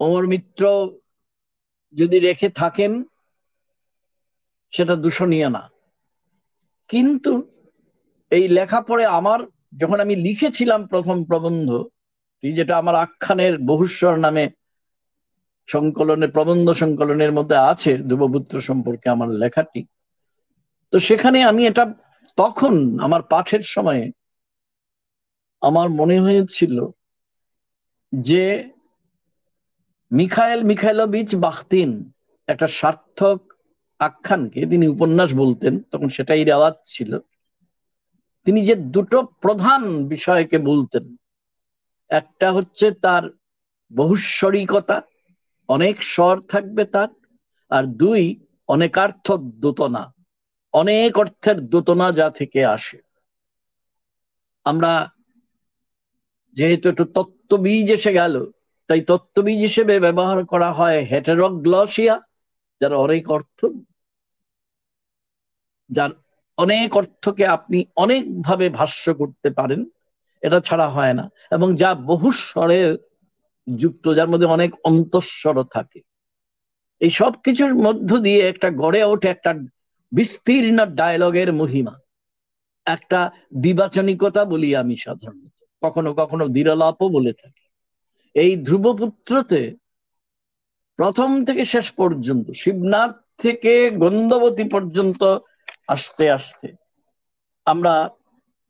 অমর 0.00 0.26
মিত্র 0.26 0.62
যদি 1.94 2.18
রেখে 2.18 2.48
থাকেন, 2.48 3.04
সেটা 4.70 4.96
দূষণীয় 4.96 5.48
না। 5.48 5.70
কিন্তু 6.88 7.50
এই 8.30 8.48
লেখা 8.48 8.80
পড়ে 8.80 9.06
আমার 9.06 9.40
যখন 9.76 10.00
আমি 10.00 10.16
লিখেছিলাম 10.16 10.86
প্রথম 10.86 11.24
প্রবন্ধ 11.24 11.84
যেটা 12.42 12.78
আমার 12.78 12.94
আখ্যানের 12.94 13.58
বহুস্বর 13.58 14.18
নামে 14.18 14.50
সংকলনের, 15.66 16.30
প্রবন্ধ 16.30 16.70
সংকলনের 16.70 17.32
মধ্যে 17.32 17.56
আছে, 17.56 17.98
ধ্রুবপুত্র 17.98 18.60
সম্পর্কে 18.60 19.08
আমার 19.08 19.28
লেখাটি, 19.28 19.86
তো 20.90 20.98
সেখানে 20.98 21.42
আমি 21.42 21.66
এটা 21.66 21.94
তখন, 22.36 22.98
আমার 22.98 23.22
পাঠের 23.22 23.60
সময়ে, 23.60 24.12
আমার 25.60 25.88
মনে 25.90 26.20
হয়েছিল 26.20 26.86
যে 28.12 28.72
মিখাইল 30.12 30.62
মিখাইলোভিচ 30.62 31.36
বাখতিন, 31.36 32.12
একটা 32.46 32.66
সার্থক 32.66 33.52
আখ্যানকে, 33.98 34.66
তিনি 34.66 34.88
উপন্যাস 34.88 35.34
বলতেন, 35.34 35.82
তখন 35.82 36.08
সেটাই 36.08 36.44
রেওয়াজ 36.44 36.74
ছিল। 36.86 37.18
তিনি 38.44 38.66
যে 38.66 38.74
দুটো 38.74 39.22
প্রধান 39.22 40.06
বিষয়কে 40.06 40.58
বলতেন, 40.58 41.16
একটা 42.10 42.52
হচ্ছে 42.52 42.90
তার 42.90 43.22
বহুস্বরিকতা, 43.96 45.02
অনেক 45.68 46.02
স্বর 46.02 46.40
থাকবে 46.40 46.84
তার, 46.84 47.08
আর 47.70 47.84
দুই 47.84 48.40
অনেকার্থ 48.68 49.32
দোতনা, 49.32 50.12
অনেক 50.72 51.18
অর্থের 51.18 51.60
দোতনা 51.60 52.12
যা 52.12 52.30
থেকে 52.30 52.64
আসে। 52.64 52.98
আমরা 54.64 55.10
যেহেতু 56.56 56.88
একটু 56.88 57.04
তত্ত্ববীজ 57.04 57.90
এসে 57.90 58.12
গেল, 58.12 58.34
তাই 58.86 59.00
তত্ত্ববীজ 59.00 59.60
হিসেবে 59.60 60.00
ব্যবহার 60.00 60.46
করা 60.46 60.72
হয় 60.72 61.04
হেটেরোগ্লসিয়া, 61.04 62.20
যার 62.80 62.92
অনেক 62.94 63.30
অর্থ, 63.30 63.66
যার 65.90 66.10
অনেক 66.58 66.96
অর্থকে 66.96 67.46
আপনি 67.46 67.84
অনেকভাবে 67.96 68.68
ভাষ্য 68.68 69.14
করতে 69.14 69.50
পারেন, 69.50 69.84
এটা 70.42 70.60
ছাড়া 70.60 70.88
হয় 70.88 71.14
না। 71.14 71.30
এবং 71.50 71.76
যা 71.76 71.94
বহু 71.94 72.32
স্বরের 72.32 72.96
যুক্ত, 73.76 74.14
যার 74.14 74.28
মধ্যে 74.28 74.46
অনেক 74.46 74.74
অন্তঃস্বর 74.84 75.64
থাকে। 75.64 76.00
এই 77.00 77.10
সব 77.10 77.32
কিছুর 77.32 77.74
মধ্য 77.74 78.18
দিয়ে 78.18 78.40
একটা 78.40 78.70
গড়ে 78.70 79.04
ওঠে 79.04 79.28
একটা 79.28 79.54
বিস্তীর্ণ 80.12 80.86
ডায়লগের 80.86 81.52
মহিমা। 81.52 81.98
একটা 82.86 83.30
দিবাচনিকতা 83.54 84.44
বলি 84.44 84.76
আমি 84.76 84.96
সাধারণত। 84.96 85.64
কখনো 85.82 86.14
কখনো 86.14 86.48
দিরলাপও 86.48 87.08
বলে 87.08 87.32
থাকি। 87.32 87.68
এই 88.34 88.56
ধ্রুবপুত্রতে 88.56 89.76
প্রথম 90.96 91.44
থেকে 91.44 91.64
শেষ 91.64 91.90
পর্যন্ত, 91.90 92.50
শিবনাথ 92.50 93.16
থেকে 93.38 93.90
গন্ধবতী 93.90 94.68
পর্যন্ত 94.68 95.38
আস্তে 95.88 96.30
আস্তে 96.30 96.72
আমরা 97.66 98.10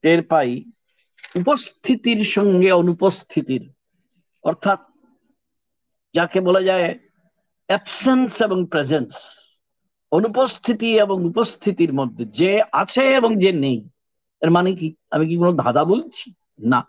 টের 0.03 0.23
পাই 0.23 0.65
উপস্থিতির 1.35 2.25
সঙ্গে 2.25 2.73
অনুপস্থিতির। 2.73 3.73
অর্থাৎ 4.43 4.79
যাকে 6.15 6.41
বলা 6.41 6.63
যায় 6.63 6.99
অ্যাবসেন্স 7.67 8.43
এবং 8.43 8.67
প্রেজেন্স 8.67 9.13
অনুপস্থিতি 10.11 10.99
এবং 10.99 11.25
উপস্থিতির 11.25 11.93
মধ্যে 11.93 12.25
যে 12.25 12.63
আছে 12.73 13.15
এবং 13.15 13.39
যে 13.39 13.53
নেই। 13.53 13.89
এর 14.43 14.51
মানে 14.51 14.75
কি? 14.75 14.95
আমি 15.11 15.29
কি 15.29 15.37
কোনো 15.37 15.53
ধাঁধা 15.53 15.85
বলছি? 15.85 16.35
না। 16.59 16.87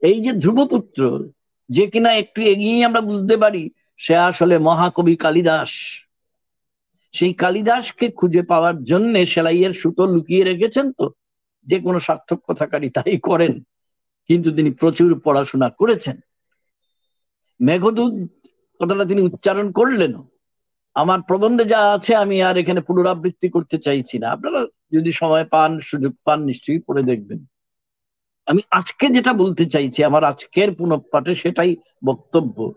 এই 0.00 0.20
যে 0.20 0.32
ধ্রুবপুত্র, 0.32 1.28
যে 1.68 1.86
কিনা 1.86 2.14
একটু 2.14 2.42
এগিয়ে 2.42 2.84
আমরা 2.84 3.00
বুঝতে 3.00 3.36
পারি, 3.36 3.70
সে 3.96 4.16
আসলে 4.16 4.58
মহাকবি 4.58 5.16
কালিদাস। 5.16 6.03
সেই 7.14 7.32
কালিদাসকে 7.32 8.10
খুঁজে 8.10 8.42
পাওয়ার 8.42 8.82
জন্য 8.82 9.26
সেলাইয়ের 9.26 9.72
সুতো 9.72 10.06
লুকিয়ে 10.06 10.44
রেখেছেন 10.44 10.92
তো। 10.92 11.10
যে 11.66 11.80
কোনো 11.80 12.00
সার্থক 12.00 12.40
কথাকারী 12.48 12.90
তাই 12.90 13.18
করেন। 13.18 13.60
কিন্তু 14.28 14.50
তিনি 14.50 14.70
প্রচুর 14.70 15.20
পড়াশোনা 15.20 15.68
করেছেন। 15.68 16.16
মেঘদূত 17.60 18.28
কথাটা 18.80 19.04
তিনি 19.04 19.22
উচ্চারণ 19.22 19.72
করলেন 19.72 20.22
আমার 20.94 21.22
প্রবন্ধে 21.22 21.64
যা 21.64 21.92
আছে 21.92 22.14
আমি 22.14 22.42
আর 22.42 22.56
এখানে 22.56 22.80
পুনরাবৃত্তি 22.80 23.48
করতে 23.48 23.78
চাইছি 23.78 24.18
না। 24.18 24.30
আপনারা 24.30 24.66
যদি 24.92 25.12
সময় 25.12 25.44
পান, 25.44 25.80
সুযোগ 25.80 26.12
পান, 26.24 26.44
নিশ্চয়ই 26.44 26.78
পড়ে 26.78 27.02
দেখবেন। 27.02 27.46
আমি 28.46 28.60
আজকে 28.70 29.08
যেটা 29.08 29.32
বলতে 29.32 29.64
চাইছি, 29.64 30.04
আমার 30.04 30.24
আজকের 30.24 30.74
পুনঃপাঠে 30.74 31.34
সেটাই 31.34 31.76
বক্তব্য। 32.04 32.72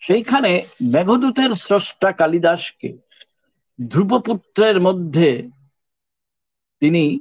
সেইখানে 0.00 0.62
মেঘদূতের 0.92 1.50
স্রষ্টা 1.50 2.12
কালিদাসকে 2.12 2.98
ধ্রুবপুত্রের 3.78 4.80
মধ্যে 4.80 5.50
তিনি 6.80 7.20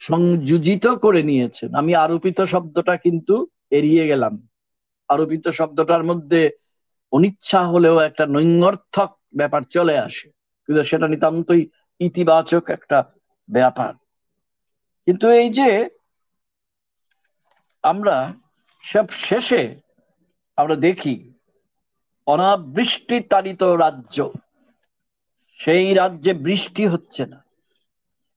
সংযোজিত 0.00 0.86
করে 0.86 1.22
নিয়েছেন। 1.22 1.74
আমি 1.74 1.94
আরোপিত 1.94 2.40
শব্দটা 2.40 2.96
কিন্তু 2.96 3.46
এড়িয়ে 3.70 4.06
গেলাম। 4.06 4.48
আরোপিত 5.08 5.48
শব্দটার 5.48 6.04
মধ্যে 6.04 6.50
অনিচ্ছা 7.12 7.60
হলেও 7.62 7.98
একটা 7.98 8.26
নৈঙ্গর্থক 8.26 9.10
ব্যাপার 9.36 9.62
চলে 9.62 9.98
আসে। 9.98 10.28
কিন্তু 10.68 10.82
সেটা 10.82 11.08
নিতান্তই 11.08 11.62
ইতিবাচক 12.00 12.70
একটা 12.70 12.98
ব্যাপার। 13.48 13.94
কিন্তু 15.06 15.28
এই 15.28 15.50
যে 15.50 15.90
আমরা 17.82 18.34
সব 18.84 19.06
শেষে 19.10 19.76
আমরা 20.56 20.76
দেখি 20.76 21.32
অনাবৃষ্টি 22.26 23.20
তাড়িত 23.20 23.62
রাজ্য। 23.62 24.30
সেই 25.64 25.94
রাজ্যে 25.94 26.34
বৃষ্টি 26.34 26.86
হচ্ছে 26.86 27.26
না। 27.26 27.44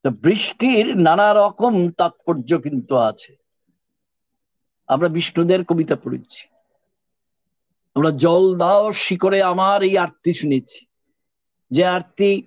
তো 0.04 0.10
বৃষ্টির 0.10 0.98
নানা 0.98 1.34
রকম 1.34 1.92
তাৎপর্য 1.92 2.58
কিন্তু 2.58 2.96
আছে। 2.96 3.36
আমরা 4.88 5.08
বিষ্ণুদের 5.08 5.66
কবিতা 5.66 5.96
পড়েছি। 5.96 6.48
আমরা 7.96 8.12
জল 8.12 8.58
দাও 8.58 8.94
শিকরে 8.94 9.44
আমার 9.44 9.84
এই 9.84 9.98
আরতি 9.98 10.34
শুনেছি। 10.34 10.86
যে 11.72 11.86
আরতি, 11.86 12.44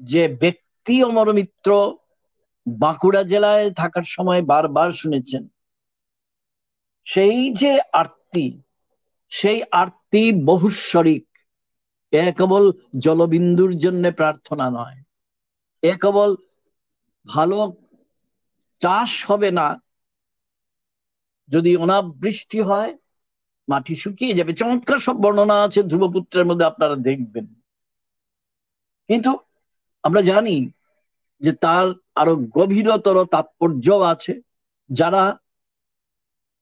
যে 0.00 0.28
ব্যক্তি 0.28 1.02
অমর 1.02 1.32
মিত্র 1.32 1.96
বাঁকুড়া 2.66 3.22
জেলায় 3.22 3.70
থাকার 3.70 4.02
সময় 4.06 4.42
বারবার 4.42 4.92
শুনেছেন, 4.92 5.48
সেই 7.04 7.52
যে 7.52 7.80
আরতি, 7.92 8.62
সেই 9.30 9.62
আরতি 9.70 10.44
বহুস্বরিক 10.44 11.27
এ 12.12 12.32
কেবল 12.32 12.72
জলবিন্দুর 12.98 13.78
জন্য 13.78 14.12
প্রার্থনা 14.12 14.70
নয়। 14.70 15.02
এ 15.82 15.92
কেবল 15.92 16.36
ভালো 17.26 17.58
চাষ 18.80 19.30
হবে 19.30 19.50
না। 19.50 19.80
যদি 21.48 21.76
অনাবৃষ্টি 21.76 22.60
হয়, 22.60 22.96
মাটি 23.68 23.94
শুকিয়ে 23.94 24.34
যাবে। 24.34 24.52
চমৎকার 24.52 24.98
সব 24.98 25.16
বর্ণনা 25.16 25.62
আছে 25.62 25.82
ধ্রুবপুত্রের 25.82 26.46
মধ্যে, 26.46 26.64
আপনারা 26.64 26.96
দেখবেন। 26.96 27.46
কিন্তু 29.08 29.38
আমরা 30.02 30.20
জানি 30.20 30.70
যে 31.40 31.52
তার 31.52 31.86
আরও 32.14 32.36
গভীরতর 32.36 33.24
তাৎপর্য 33.24 33.90
আছে, 33.90 34.40
যারা 34.90 35.38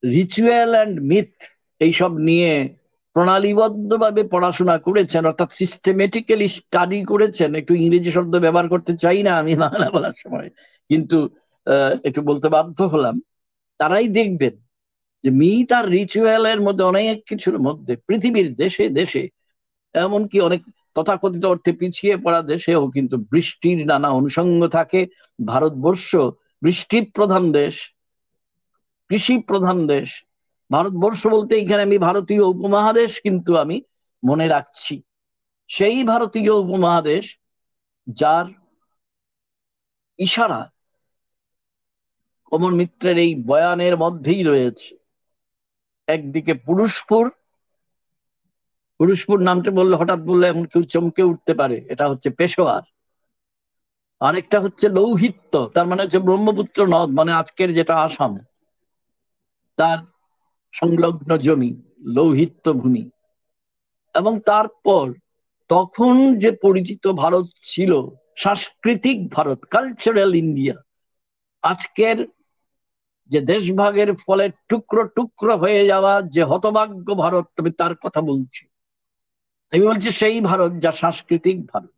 রিচুয়াল 0.04 0.70
অ্যান্ড 0.70 1.00
মিথ 1.00 1.32
এইসব 1.80 2.12
নিয়ে 2.18 2.52
প্রণালীবদ্ধভাবে 3.16 4.22
পড়াশোনা 4.32 4.76
করেছেন, 4.86 5.22
অর্থাৎ 5.30 5.50
সিস্টেমেটিক্যালি 5.60 6.46
স্টাডি 6.58 7.00
করেছেন। 7.12 7.50
একটু 7.60 7.72
ইংরেজি 7.84 8.10
শব্দ 8.16 8.34
ব্যবহার 8.44 8.66
করতে 8.72 8.92
চাই 9.02 9.20
না 9.26 9.32
আমি 9.40 9.52
বাংলা 9.64 9.86
বলার 9.94 10.16
সময়, 10.22 10.48
কিন্তু 10.90 11.18
একটু 12.08 12.20
বলতে 12.28 12.46
বাধ্য 12.56 12.78
হলাম। 12.92 13.16
তারাই 13.80 14.08
দেখবেন 14.18 14.54
যে 15.24 15.30
মিথ 15.40 15.68
আর 15.78 15.84
রিচুয়ালের 15.98 16.60
মধ্যে 16.66 16.84
অনেক 16.92 17.16
কিছুর 17.30 17.56
মধ্যে, 17.66 17.92
পৃথিবীর 18.06 18.48
দেশে 18.62 18.84
দেশে 18.98 19.22
এমনকি 19.94 20.36
অনেক 20.48 20.60
তথাকথিত 20.96 21.44
অর্থে 21.52 21.72
পিছিয়ে 21.80 22.14
পড়া 22.24 22.40
দেশেও 22.52 22.82
কিন্তু 22.96 23.16
বৃষ্টির 23.32 23.78
নানা 23.90 24.08
অনুষঙ্গ 24.18 24.60
থাকে। 24.76 25.00
ভারতবর্ষ 25.38 26.10
বৃষ্টি 26.64 26.98
প্রধান 27.16 27.44
দেশ 27.58 27.74
কৃষি 29.10 29.34
প্রধান 29.48 29.78
দেশ 29.92 30.08
ভারতবর্ষ 30.70 31.22
বলতে 31.26 31.52
এখানে 31.56 31.82
আমি 31.82 31.98
ভারতীয় 31.98 32.44
উপমহাদেশ 32.44 33.10
কিন্তু 33.20 33.50
আমি 33.56 33.76
মনে 34.22 34.46
রাখছি। 34.48 34.94
সেই 35.70 35.98
ভারতীয় 36.04 36.52
উপমহাদেশ 36.54 37.24
যার 38.06 38.46
ইশারা 40.18 40.60
কমল 42.52 42.72
মিত্রের 42.74 43.18
এই 43.18 43.32
বয়ানের 43.46 43.94
মধ্যেই 43.96 44.42
রয়েছে। 44.42 44.90
একদিকে 46.08 46.52
পুরুষপুর 46.66 47.24
পুরুষপুর 49.00 49.38
নামটা 49.40 49.70
বললে 49.70 49.94
হঠাৎ 49.96 50.20
বললে 50.20 50.44
এখন 50.48 50.64
কেউ 50.64 50.82
চমকে 50.82 51.22
উঠতে 51.22 51.52
পারে, 51.54 51.76
এটা 51.88 52.04
হচ্ছে 52.08 52.28
পেশোয়ার। 52.30 52.84
আরেকটা 54.20 54.58
হচ্ছে 54.60 54.86
লৌহিত্য, 54.88 55.52
তার 55.74 55.86
মানে 55.86 56.02
হচ্ছে 56.02 56.18
ব্রহ্মপুত্র 56.18 56.78
নদ 56.86 57.08
মানে 57.10 57.32
আজকের 57.32 57.70
যেটা 57.74 57.94
আসাম, 57.96 58.32
তার 59.78 59.98
সংলগ্ন 60.78 61.36
জমি 61.36 61.82
লৌহিত্য 62.00 62.72
ভূমি। 62.72 63.10
এবং 64.14 64.40
তারপর 64.40 65.12
তখন 65.68 66.38
যে 66.38 66.50
পরিচিত 66.50 67.06
ভারত 67.06 67.46
ছিল, 67.62 67.92
সাংস্কৃতিক 68.36 69.30
ভারত 69.30 69.64
কালচারাল 69.64 70.34
ইন্ডিয়া 70.34 70.74
আজকের 71.62 72.28
যে 73.30 73.40
দেশভাগের 73.40 74.14
ফলে 74.14 74.50
টুকরো 74.68 75.02
টুকরো 75.08 75.56
হয়ে 75.56 75.86
যাওয়া 75.86 76.22
যে 76.22 76.42
হতভাগ্য 76.44 77.14
ভারত 77.14 77.44
তবে 77.56 77.70
তার 77.70 77.94
কথা 77.94 78.20
বলছি। 78.20 78.66
আমি 79.70 79.86
বলছি 79.86 80.10
সেই 80.10 80.40
ভারত 80.40 80.72
যা 80.78 80.92
সাংস্কৃতিক 80.92 81.66
ভারত। 81.66 81.90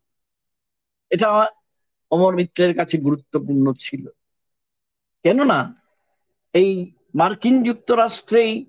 এটা 1.10 1.46
অমর 2.10 2.36
মিত্রের 2.36 2.76
কাছে 2.76 2.96
গুরুত্বপূর্ণ 2.98 3.72
ছিল। 3.78 4.08
কেননা, 5.22 5.74
এই 6.52 6.92
মার্কিন 7.14 7.62
যুক্তরাষ্ট্রেই 7.62 8.66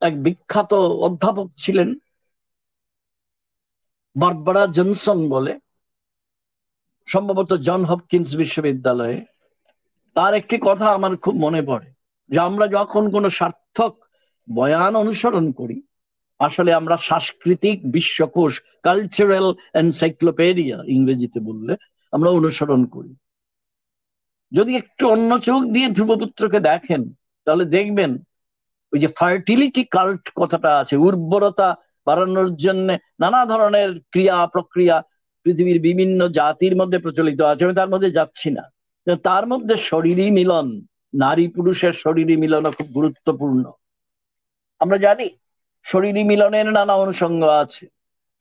এক 0.00 0.22
বিখ্যাত 0.22 0.74
অধ্যাপক 0.74 1.48
ছিলেন, 1.56 1.94
বারবারা 4.16 4.66
জনসন 4.66 5.28
বলে, 5.28 5.58
সম্ভবত 7.06 7.52
জন 7.52 7.84
হপকিন্স 7.84 8.34
বিশ্ববিদ্যালয়ে। 8.34 9.24
তার 10.14 10.34
একটি 10.34 10.58
কথা 10.62 10.86
আমার 10.92 11.16
খুব 11.16 11.34
মনে 11.34 11.62
পড়ে, 11.62 11.92
যে 12.30 12.38
আমরা 12.38 12.66
যখন 12.68 13.10
কোনো 13.10 13.30
সার্থক 13.30 14.04
বয়ান 14.52 14.96
অনুসরণ 14.96 15.52
করি, 15.52 15.82
আসলে 16.38 16.72
আমরা 16.72 16.96
সাংস্কৃতিক 16.96 17.90
বিশ্বকোষ 17.90 18.62
কালচারাল 18.82 19.54
এনসাইক্লোপেডিয়া 19.74 20.82
ইংরেজিতে 20.86 21.40
বললে, 21.40 21.76
আমরা 22.12 22.30
অনুসরণ 22.30 22.84
করি। 22.84 23.16
যদি 24.52 24.76
একটু 24.76 25.08
অন্য 25.08 25.38
চোখ 25.38 25.64
দিয়ে 25.64 25.88
ধ্রুবপুত্রকে 25.88 26.60
দেখেন 26.60 27.12
তাহলে 27.46 27.64
দেখবেন, 27.76 28.10
ওই 28.92 28.98
যে 29.02 29.08
ফার্টিলিটি 29.18 29.82
কাল্ট 29.96 30.24
কথাটা 30.40 30.70
আছে, 30.80 30.94
উর্বরতা 31.06 31.68
বাড়ানোর 32.06 32.50
জন্য 32.64 32.88
নানা 33.22 33.40
ধরনের 33.52 33.90
ক্রিয়া, 34.12 34.36
প্রক্রিয়া 34.54 34.96
পৃথিবীর 35.46 35.78
বিভিন্ন 35.88 36.20
জাতির 36.38 36.74
মধ্যে 36.80 36.98
প্রচলিত 37.04 37.40
আছে, 37.50 37.62
আমি 37.66 37.74
তার 37.80 37.90
মধ্যে 37.92 38.10
যাচ্ছি 38.18 38.48
না। 38.56 38.64
তার 39.28 39.44
মধ্যে 39.52 39.74
শরীরী 39.88 40.26
মিলন, 40.38 40.66
নারী 41.14 41.44
পুরুষের 41.56 41.94
শরীরী 42.02 42.34
মিলনও 42.42 42.76
খুব 42.78 42.88
গুরুত্বপূর্ণ। 42.96 43.64
আমরা 44.80 44.96
জানি 45.06 45.26
শরীরী 45.86 46.22
মিলনের 46.30 46.68
নানা 46.76 46.94
অনুষঙ্গ 47.04 47.42
আছে, 47.62 47.84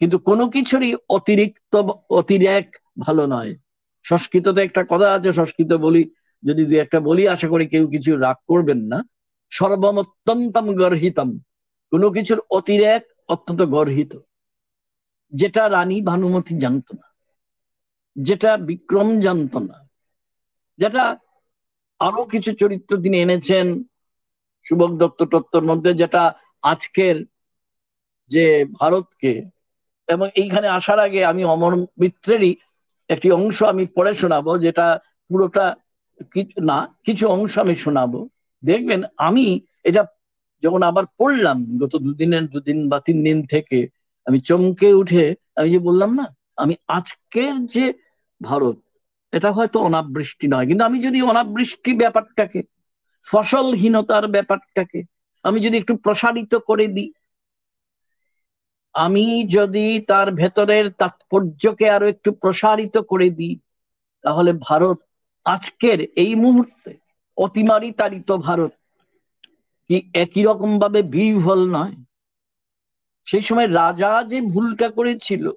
কিন্তু 0.01 0.17
কোনো 0.29 0.43
কিছুরই 0.55 0.91
অতিরিক্ত, 1.17 1.73
অতিরেক 2.19 2.67
ভালো 3.05 3.23
নয়। 3.33 3.51
সংস্কৃততে 4.05 4.59
একটা 4.67 4.81
কথা 4.91 5.07
আছে, 5.15 5.29
সংস্কৃত 5.39 5.71
বলি 5.85 6.03
যদি 6.45 6.65
দুই 6.65 6.79
একটা 6.79 6.99
বলি, 6.99 7.27
আশা 7.27 7.47
করি 7.47 7.67
কেউ 7.67 7.88
কিছু 7.88 8.17
রাগ 8.17 8.36
করবেন 8.47 8.77
না। 8.77 9.03
সর্বম 9.49 9.99
অত্যন্তম 9.99 10.75
গর্হিতম। 10.75 11.39
কোনো 11.91 12.12
কিছুর 12.12 12.41
অতিরেক 12.51 13.03
অত্যন্ত 13.27 13.62
গর্হিত। 13.62 14.15
যেটা 15.31 15.69
রানী 15.69 16.01
ভানুমতি 16.01 16.58
জানত 16.58 16.84
না। 16.93 17.13
যেটা 18.15 18.58
বিক্রম 18.58 19.19
জানত 19.19 19.58
না। 19.58 19.89
যেটা 20.77 21.17
আরও 21.99 22.25
কিছু 22.25 22.53
চরিত্র 22.53 23.01
তিনি 23.01 23.21
এনেছেন, 23.21 23.84
সুবক 24.67 24.97
দত্ত 24.97 25.23
তত্ত্বর 25.23 25.63
মধ্যে 25.63 25.93
যেটা 25.93 26.34
আজকের 26.62 27.25
যে 28.27 28.65
ভারতকে, 28.79 29.43
এবং 30.08 30.27
এইখানে 30.36 30.67
আসার 30.67 30.99
আগে 30.99 31.25
আমি 31.25 31.43
অমর 31.43 31.75
মিত্রেরই 31.75 32.55
একটি 33.10 33.31
অংশ 33.31 33.63
আমি 33.63 33.86
পড়ে 33.86 34.13
শোনাবো, 34.13 34.58
যেটা 34.58 34.99
পুরোটা 35.29 35.75
না, 36.62 36.95
কিছু 37.04 37.28
অংশ 37.28 37.58
আমি 37.58 37.75
শোনাবো। 37.75 38.30
দেখবেন, 38.65 39.04
আমি 39.17 39.60
এটা 39.84 40.06
যখন 40.63 40.84
আবার 40.84 41.06
পড়লাম, 41.06 41.78
গত 41.80 41.95
দুদিনের, 41.95 42.47
দুদিন 42.47 42.89
বা 42.89 42.99
তিন 42.99 43.23
দিন 43.23 43.45
থেকে, 43.45 43.88
আমি 44.25 44.39
চমকে 44.39 44.93
উঠে, 44.93 45.36
আমি 45.56 45.69
যে 45.71 45.80
বললাম 45.80 46.15
না, 46.15 46.36
আমি 46.58 46.75
আজকের 46.88 47.65
যে 47.65 47.93
ভারত, 48.43 48.78
এটা 49.32 49.51
হয়তো 49.51 49.80
অনাবৃষ্টি 49.80 50.47
নয়, 50.47 50.67
কিন্তু 50.67 50.84
আমি 50.86 51.01
যদি 51.01 51.21
অনাবৃষ্টি 51.21 51.93
ব্যাপারটাকে, 51.93 52.63
ফসলহীনতার 53.23 54.28
ব্যাপারটাকে, 54.28 55.04
আমি 55.43 55.60
যদি 55.60 55.78
একটু 55.78 55.97
প্রসারিত 55.97 56.56
করে 56.56 56.88
দিই, 56.88 57.13
আমি 58.93 59.47
যদি 59.47 59.99
তার 59.99 60.32
ভেতরের 60.32 60.91
তাৎপর্যকে 60.91 61.89
আরও 61.89 62.08
একটু 62.08 62.32
প্রসারিত 62.32 62.97
করে 62.97 63.30
দিই, 63.30 63.60
তাহলে 64.21 64.54
ভারত 64.54 64.97
আজকের 65.45 65.99
এই 66.15 66.36
মুহূর্তে 66.36 66.91
অতিমারি 67.38 67.91
তারিত 67.91 68.31
ভারত 68.31 68.71
কি 69.89 70.12
একই 70.13 70.43
রকম 70.43 70.79
ভাবে 70.79 71.01
বিহল 71.03 71.62
নয়? 71.71 71.95
সেই 73.27 73.41
সময় 73.41 73.67
রাজা 73.73 74.23
যে 74.23 74.41
ভুলটা 74.41 74.89
করেছিল, 74.89 75.51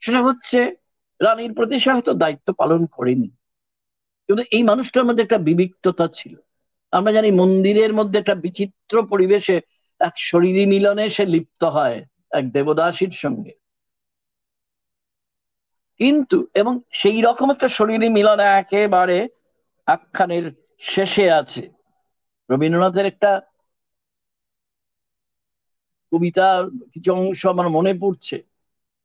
সেটা 0.00 0.20
হচ্ছে 0.22 0.58
রানীর 1.20 1.52
প্রতি 1.52 1.80
সে 1.80 1.92
হয়তো 1.92 2.14
দায়িত্ব 2.14 2.52
পালন 2.52 2.86
করেনি। 2.86 3.28
কিন্তু 4.28 4.42
এই 4.50 4.62
মানুষটার 4.62 5.04
মধ্যে 5.04 5.22
একটা 5.22 5.38
বিবিক্ততা 5.38 6.08
ছিল। 6.08 6.34
আমরা 6.92 7.12
জানি 7.12 7.30
মন্দিরের 7.30 7.92
মধ্যে 7.92 8.18
একটা 8.18 8.34
বিচিত্র 8.34 9.02
পরিবেশে 9.02 9.60
এক 10.00 10.14
শরীরী 10.18 10.66
মিলনে 10.66 11.08
সে 11.08 11.26
লিপ্ত 11.26 11.64
হয় 11.64 12.04
এক 12.30 12.44
দেবদাসীর 12.52 13.12
সঙ্গে। 13.14 13.52
কিন্তু, 16.00 16.46
এবং 16.54 16.80
সেই 16.90 17.22
রকম 17.22 17.50
একটা 17.50 17.68
শরীরী 17.68 18.08
মিলন 18.08 18.40
একেবারে 18.40 19.28
আখ্যানের 19.86 20.44
শেষে 20.80 21.30
আছে। 21.30 21.62
রবীন্দ্রনাথের 22.50 23.06
একটা 23.06 23.30
কবিতার 26.12 26.70
কিছু 26.92 27.12
অংশ 27.12 27.46
আমার 27.46 27.68
মনে 27.68 27.94
পড়ছে, 27.94 28.36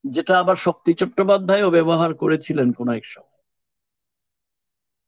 যেটা 0.04 0.40
আবার 0.40 0.56
শক্তি 0.56 0.94
চট্টোপাধ্যায়ও 0.94 1.70
ব্যবহার 1.70 2.14
করেছিলেন 2.14 2.72
কোন 2.72 2.90
এক 2.90 3.06
সময়। 3.06 3.42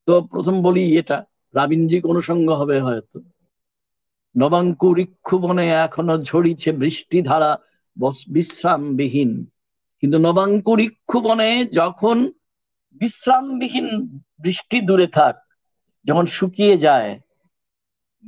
তো 0.07 0.21
প্রথম 0.21 0.61
বলি 0.61 0.97
এটা, 0.97 1.23
রাবীন্দ্রিক 1.53 2.05
অনুষঙ্গ 2.05 2.51
হবে 2.51 2.79
হয়তো। 2.81 3.17
নবাঙ্কু 4.35 4.95
ঋক্ষু 4.95 5.37
বনে 5.37 5.69
এখনও 5.69 6.23
ঝরিছে 6.23 6.71
বৃষ্টি 6.71 7.21
ধারা 7.21 7.57
বিশ্রামবিহীন। 8.27 9.31
কিন্তু 10.03 10.17
নবাঙ্কু 10.17 10.77
ঋক্ষু 10.77 11.19
যখন 11.71 12.31
বিশ্রামবিহীন 12.93 13.87
বৃষ্টি 14.39 14.81
দূরে 14.81 15.07
থাক, 15.07 15.35
যখন 16.05 16.25
শুকিয়ে 16.25 16.77
যায়, 16.77 17.19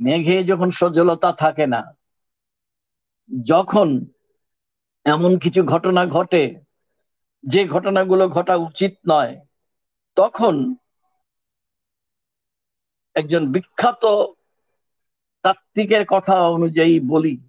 মেঘে 0.02 0.44
যখন 0.44 0.70
সজলতা 0.70 1.32
থাকে 1.32 1.66
না, 1.66 1.94
যখন 3.44 4.06
এমন 5.04 5.38
কিছু 5.38 5.62
ঘটনা 5.62 6.06
ঘটে, 6.06 6.60
যে 7.42 7.68
ঘটনাগুলো 7.68 8.28
ঘটা 8.28 8.56
উচিত 8.56 8.92
নয়, 9.08 9.40
তখন 10.16 10.74
একজন 13.14 13.52
বিখ্যাত 13.52 14.04
তাত্ত্বিকের 15.42 16.06
কথা 16.06 16.34
অনুযায়ী 16.48 17.00
বলি 17.00 17.48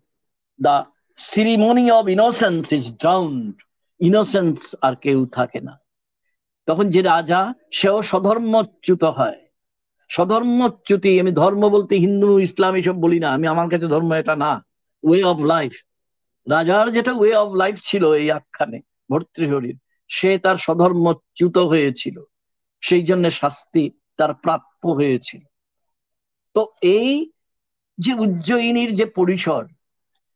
the 0.62 0.86
ceremony 1.18 1.92
of 1.92 2.10
innocence 2.10 2.74
is 2.74 2.98
drowned 2.98 3.67
innocence 4.00 4.76
আর 4.82 4.96
কেউ 4.96 5.26
থাকে 5.26 5.62
না। 5.62 5.80
তখন 6.66 6.90
যে 6.90 7.02
রাজা, 7.02 7.54
সেও 7.72 8.02
সধর্মচ্যুত 8.02 9.04
হয়। 9.04 9.48
সধর্মচ্যুতি 10.10 11.20
আমি 11.20 11.32
ধর্ম 11.32 11.70
বলতে 11.70 11.96
হিন্দু, 11.96 12.40
ইসলাম 12.40 12.76
এসব 12.76 12.96
বলি 13.02 13.20
না, 13.20 13.34
আমি 13.34 13.48
আমার 13.48 13.70
কাছে 13.70 13.88
ধর্ম 13.88 14.14
এটা 14.14 14.36
না। 14.36 14.66
ওয়ে 15.04 15.24
অফ 15.24 15.40
লাইফ 15.40 15.74
রাজার 16.50 16.92
যেটা 16.92 17.14
ওয়ে 17.14 17.36
অফ 17.36 17.54
লাইফ 17.54 17.82
ছিল 17.84 18.14
এই 18.14 18.32
আখ্যানে, 18.32 18.82
ভর্তৃহরির, 19.12 19.78
সে 20.08 20.38
তার 20.38 20.56
সধর্মচ্যুত 20.56 21.58
হয়েছিল। 21.58 22.24
সেই 22.82 23.04
জন্য 23.04 23.32
শাস্তি 23.32 23.92
তার 24.18 24.34
প্রাপ্য 24.34 24.88
হয়েছিল। 24.88 25.42
তো 26.54 26.72
এই 26.82 27.32
যে 27.98 28.14
উজ্জয়িনীর 28.14 28.96
যে 28.96 29.06
পরিসর, 29.06 29.68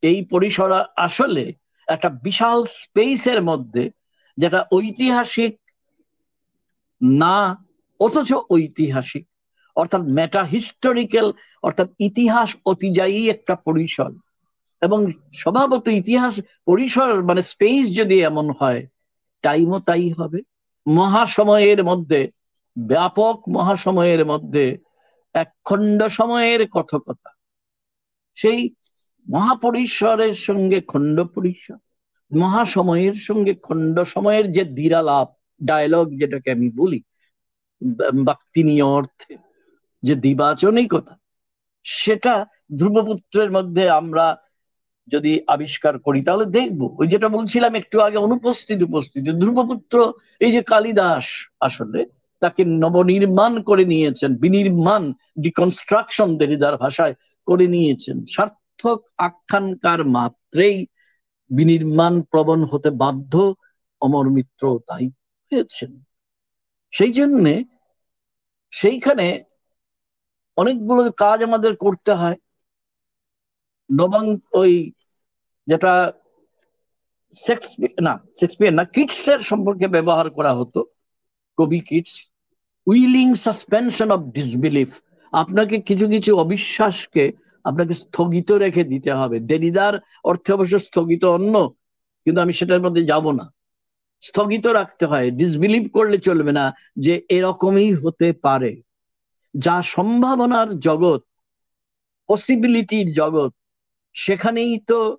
এই 0.02 0.26
পরিসর 0.26 0.84
আসলে 0.95 1.54
একটা 1.94 2.10
বিশাল 2.10 2.64
স্পেসের 2.64 3.42
মধ্যে 3.42 3.92
যেটা 4.38 4.66
ঐতিহাসিক 4.72 5.60
না, 7.04 7.66
অথচ 8.00 8.34
ঐতিহাসিক, 8.50 9.28
অর্থাৎ 9.76 10.02
মেটা 10.02 10.44
হিস্টোরিক্যাল 10.44 11.34
অর্থাৎ 11.64 11.90
ইতিহাস 12.00 12.56
অতিযায়ী 12.66 13.30
একটা 13.30 13.56
পরিসর। 13.56 14.12
এবং 14.82 15.12
স্বভাবত 15.34 15.88
ইতিহাস 15.88 16.40
পরিসর 16.66 17.24
মানে 17.24 17.42
স্পেস 17.42 17.96
যদি 17.96 18.22
এমন 18.22 18.52
হয় 18.60 18.88
টাইমও 19.42 19.80
তাই 19.80 20.12
হবে। 20.12 20.40
মহাসময়ের 20.88 21.84
মধ্যে, 21.84 22.32
ব্যাপক 22.80 23.44
মহাসময়ের 23.50 24.26
মধ্যে 24.26 24.78
এক 25.34 25.54
খণ্ড 25.66 26.04
সময়ের 26.04 26.68
কথকতা। 26.68 27.30
সেই 28.36 28.70
মহাপরিসরের 29.30 30.34
সঙ্গে 30.34 30.82
খণ্ড 30.82 31.22
পরিসর, 31.22 31.78
মহাসময়ের 32.40 33.14
সঙ্গে 33.14 33.54
খণ্ড 33.54 34.00
সময়ের 34.00 34.52
যে 34.52 34.64
দিরালাপ 34.64 35.28
ডায়লগ 35.64 36.18
যেটাকে 36.20 36.52
আমি 36.52 36.70
বলি 36.70 37.02
বাক্তিনীয় 38.24 38.86
অর্থে, 38.86 39.38
যে 40.04 40.16
দ্বিবাচনিকতা, 40.16 41.18
সেটা 41.84 42.46
ধ্রুবপুত্রের 42.78 43.52
মধ্যে 43.52 43.90
আমরা 43.90 44.38
যদি 45.08 45.42
আবিষ্কার 45.48 46.00
করি, 46.00 46.22
তাহলে 46.22 46.46
দেখব। 46.46 46.96
ওই 47.00 47.08
যেটা 47.08 47.30
বলছিলাম 47.30 47.76
একটু 47.76 48.00
আগে, 48.00 48.18
অনুপস্থিত 48.18 48.84
উপস্থিত 48.84 49.30
ধ্রুবপুত্র, 49.30 50.14
এই 50.40 50.52
যে 50.52 50.62
কালিদাস 50.62 51.26
আসলে, 51.60 52.06
তাকে 52.40 52.66
নবনির্মাণ 52.66 53.62
করে 53.62 53.86
নিয়েছেন, 53.86 54.36
বিনির্মাণ 54.36 55.14
ডিকনস্ট্রাকশন 55.40 56.38
দেরিদার 56.38 56.78
ভাষায় 56.78 57.14
করে 57.46 57.68
নিয়েছেন 57.68 58.26
সার্থক 58.80 59.00
আখ্যানকার 59.18 60.02
মাত্রেই 60.06 60.78
বিনির্মাণ 61.52 62.14
প্রবণ 62.22 62.60
হতে 62.64 62.90
বাধ্য 63.02 63.34
অমর 64.02 64.26
মিত্র 64.30 64.64
তাই 64.88 65.06
হয়েছেন। 65.52 65.92
সেই 66.94 67.12
জন্যে 67.12 67.54
সেইখানে 68.74 69.28
অনেকগুলো 70.58 71.02
কাজ 71.18 71.38
আমাদের 71.44 71.72
করতে 71.76 72.12
হয়। 72.14 72.38
নবাং 73.90 74.26
ওই 74.54 74.74
যেটা 75.68 75.94
শেক্সপিয়ার, 77.38 78.04
না 78.04 78.14
শেক্সপিয়ার 78.40 78.74
না 78.74 78.84
কিটস 78.84 79.24
এর 79.28 79.40
সম্পর্কে 79.40 79.86
ব্যবহার 79.88 80.28
করা 80.30 80.52
হতো, 80.54 80.80
কবি 81.58 81.80
Keats. 81.80 82.16
Willing 82.88 83.28
suspension 83.34 84.10
of 84.12 84.20
disbelief. 84.34 84.92
আপনাকে 85.34 85.76
কিছু 85.80 86.06
কিছু 86.08 86.32
অবিশ্বাসকে 86.38 87.26
আপনাকে 87.63 87.93
স্থগিত 87.93 88.52
রেখে 88.52 88.84
দিতে 88.84 89.12
হবে। 89.12 89.39
দেরিদার 89.39 90.00
অর্থে 90.24 90.54
অবশ্য 90.54 90.80
স্থগিত 90.80 91.26
অন্য, 91.26 91.69
কিন্তু 92.26 92.41
আমি 92.41 92.54
সেটার 92.54 92.82
মধ্যে 92.82 93.04
যাব 93.06 93.32
না। 93.32 93.54
স্থগিত 94.21 94.67
রাখতে 94.67 95.06
হয় 95.06 95.32
ডিসবিলিভ 95.32 95.84
করলে 95.93 96.17
চলবে 96.17 96.52
না 96.52 96.74
যে 96.95 97.21
এরকমই 97.30 97.93
হতে 97.93 98.34
পারে। 98.34 98.82
যা 99.54 99.82
সম্ভাবনার 99.84 100.80
জগৎ 100.80 101.21
পসিবিলিটির 102.28 103.13
জগৎ, 103.13 103.52
সেখানেই 104.13 104.80
তো 104.80 105.17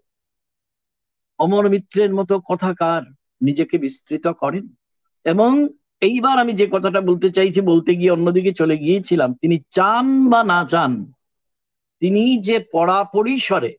অমর 1.38 1.68
মিত্রের 1.68 2.14
মতো 2.14 2.40
কথাকার 2.40 3.02
নিজেকে 3.42 3.78
বিস্তৃত 3.78 4.26
করেন। 4.28 4.64
এবং 5.24 5.68
এইবার 6.00 6.38
আমি 6.38 6.52
যে 6.52 6.66
কথাটা 6.72 7.00
বলতে 7.00 7.30
চাইছি, 7.30 7.60
বলতে 7.60 7.94
গিয়ে 7.94 8.10
অন্যদিকে 8.10 8.52
চলে 8.52 8.78
গিয়েছিলাম। 8.78 9.34
তিনি 9.34 9.56
চান 9.70 10.30
বা 10.30 10.44
না 10.44 10.64
চান 10.64 11.12
তিনি 12.02 12.38
যে 12.38 12.56
পড়া 12.72 13.04
পরিসরে, 13.04 13.76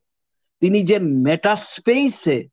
তিনি 0.61 0.83
যে 0.83 0.99
মেটাস্পেসে 0.99 2.47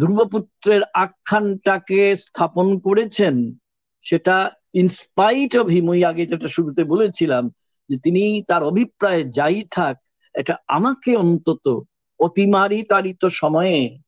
ধ্রুবপুত্রের 0.00 0.82
আখ্যানটাকে 0.94 2.16
স্থাপন 2.16 2.78
করেছেন, 2.78 3.54
সেটা 4.02 4.50
ইনস্পাইট 4.74 5.56
অফ 5.56 5.66
হিম 5.66 5.88
ওই 5.88 6.04
আগে 6.04 6.26
যেটা 6.26 6.48
শুরুতে 6.48 6.84
বলেছিলাম, 6.84 7.50
যে 7.88 7.96
তিনি 7.96 8.42
তার 8.42 8.62
অভিপ্রায় 8.62 9.24
যাই 9.24 9.64
থাক, 9.70 9.96
এটা 10.34 10.56
আমাকে 10.68 11.16
অন্তত 11.16 11.80
অতিমারি 12.20 12.82
তারিত 12.82 13.26
সময়ে 13.26 13.98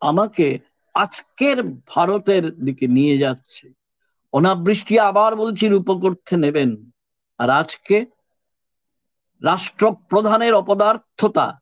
আমাকে 0.00 0.58
আজকের 0.94 1.62
ভারতের 1.62 2.44
দিকে 2.56 2.86
নিয়ে 2.86 3.18
যাচ্ছে। 3.18 3.72
অনাবৃষ্টি 4.32 4.98
আবার 4.98 5.36
বলছি 5.36 5.68
রূপ 5.68 5.88
করতে 5.92 6.36
নেবেন, 6.36 6.70
আর 7.38 7.50
আজকে 7.50 8.06
রাষ্ট্রপ্রধানের 9.44 10.54
অপদার্থতা। 10.54 11.60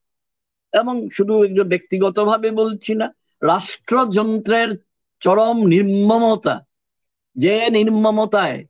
এবং 0.72 1.08
শুধু 1.10 1.44
একজন 1.44 1.68
ব্যক্তিগতভাবে 1.68 2.50
বলছি 2.50 2.94
না, 2.94 3.14
রাষ্ট্রযন্ত্রের 3.42 4.68
চরম 5.20 5.66
নির্মমতা। 5.66 6.64
যে 7.36 7.70
নির্মমতায় 7.70 8.66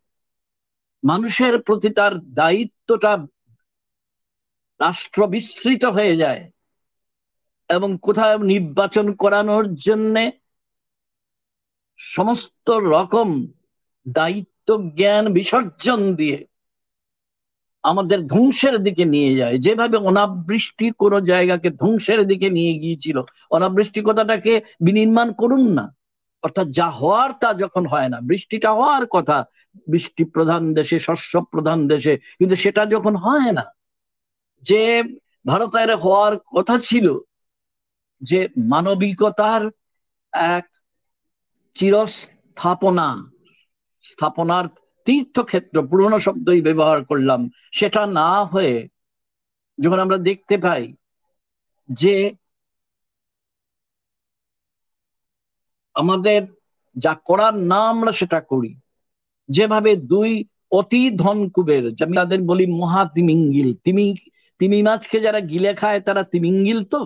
মানুষের 1.05 1.63
প্রতি 1.63 1.89
তার 1.89 2.21
দায়িত্বটা 2.21 3.17
রাষ্ট্র 4.81 5.27
বিস্মৃত 5.27 5.85
হয়ে 5.85 6.17
যায় 6.17 6.51
এবং 7.69 7.99
কোথায় 8.03 8.39
নির্বাচন 8.39 9.15
করানোর 9.15 9.75
জন্যে 9.75 10.33
সমস্ত 11.97 12.71
রকম 12.71 13.47
দায়িত্ব, 14.09 14.91
জ্ঞান, 14.97 15.33
বিসর্জন 15.33 16.15
দিয়ে 16.15 16.47
আমাদের 17.83 18.27
ধ্বংসের 18.27 18.79
দিকে 18.79 19.05
নিয়ে 19.05 19.35
যায়। 19.37 19.59
যেভাবে 19.59 19.97
অনাবৃষ্টি 19.97 20.91
কোন 20.91 21.21
জায়গাকে 21.21 21.71
ধ্বংসের 21.71 22.27
দিকে 22.27 22.51
নিয়ে 22.51 22.79
গিয়েছিল 22.79 23.23
অনাবৃষ্টি 23.51 24.01
কথাটাকে 24.05 24.61
বিনির্মাণ 24.81 25.33
করুন 25.33 25.73
না। 25.73 25.95
অর্থাৎ 26.43 26.67
যা 26.69 26.91
হওয়ার 26.91 27.31
তা 27.41 27.55
যখন 27.55 27.87
হয় 27.87 28.09
না, 28.09 28.21
বৃষ্টিটা 28.21 28.73
হওয়ার 28.73 29.07
কথা, 29.07 29.45
বৃষ্টি 29.87 30.25
প্রধান 30.25 30.75
দেশে, 30.75 30.99
শস্য 30.99 31.41
প্রধান 31.51 31.89
দেশে, 31.89 32.17
কিন্তু 32.17 32.57
সেটা 32.57 32.87
যখন 32.87 33.17
হয় 33.17 33.53
না, 33.53 33.65
যে 34.63 35.03
ভারতের 35.47 35.97
হওয়ার 35.97 36.39
কথা 36.57 36.79
ছিল, 36.79 37.19
যে 38.21 38.49
মানবিকতার 38.57 39.63
এক 40.33 40.67
চিরস্থাপনা, 41.75 43.09
স্থাপনার 44.03 44.65
তীর্থক্ষেত্র, 45.09 45.77
পুরনো 45.89 46.19
শব্দই 46.19 46.61
ব্যবহার 46.63 47.05
করলাম। 47.05 47.41
সেটা 47.73 48.03
না 48.07 48.45
হয়ে 48.45 48.89
যখন 49.79 49.99
আমরা 49.99 50.17
দেখতে 50.19 50.55
পাই 50.59 50.85
যে 51.89 52.15
আমাদের 55.95 56.41
যা 56.97 57.13
করার 57.25 57.55
না 57.71 57.81
আমরা 57.89 58.13
সেটা 58.13 58.41
করি। 58.41 58.71
যেভাবে 59.49 59.91
দুই 59.97 60.31
অতি 60.71 61.03
ধন 61.17 61.39
কুবের 61.49 61.85
আমি 62.05 62.15
তাদের 62.17 62.41
বলি 62.43 62.65
মহা 62.67 63.03
তিমিঙ্গিল। 63.15 63.69
তিমি 63.85 64.05
তিমি 64.61 64.83
মাছকে 64.83 65.19
যারা 65.21 65.41
গিলে 65.41 65.75
খায় 65.75 66.01
তারা 66.01 66.23
তিমিঙ্গিল 66.23 66.81
তো? 66.85 67.01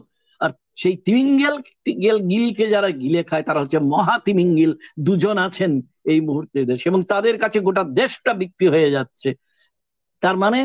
সেই 0.76 0.96
তিমিঙ্গেল 0.96 1.54
গিলকে 2.30 2.64
যারা 2.68 2.90
গিলে 2.90 3.22
খায়, 3.22 3.42
তারা 3.42 3.60
হচ্ছে 3.60 3.78
মহা 3.78 4.16
তিমিঙ্গিল। 4.18 4.72
দুজন 5.00 5.36
আছেন 5.38 5.72
এই 6.04 6.20
মুহূর্তে 6.20 6.58
দেশে 6.64 6.88
এবং 6.88 7.00
তাদের 7.02 7.36
কাছে 7.38 7.58
গোটা 7.60 7.82
দেশটা 7.84 8.32
বিক্রি 8.34 8.66
হয়ে 8.68 8.90
যাচ্ছে। 8.90 9.28
তার 10.20 10.36
মানে 10.36 10.60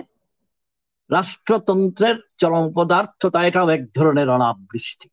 রাষ্ট্রতন্ত্রের 1.10 2.17
চরম 2.38 2.65
পদার্থতা 2.76 3.39
এটাও 3.46 3.67
এক 3.70 3.84
ধরনের 3.93 4.28
অনাবৃষ্টি। 4.30 5.08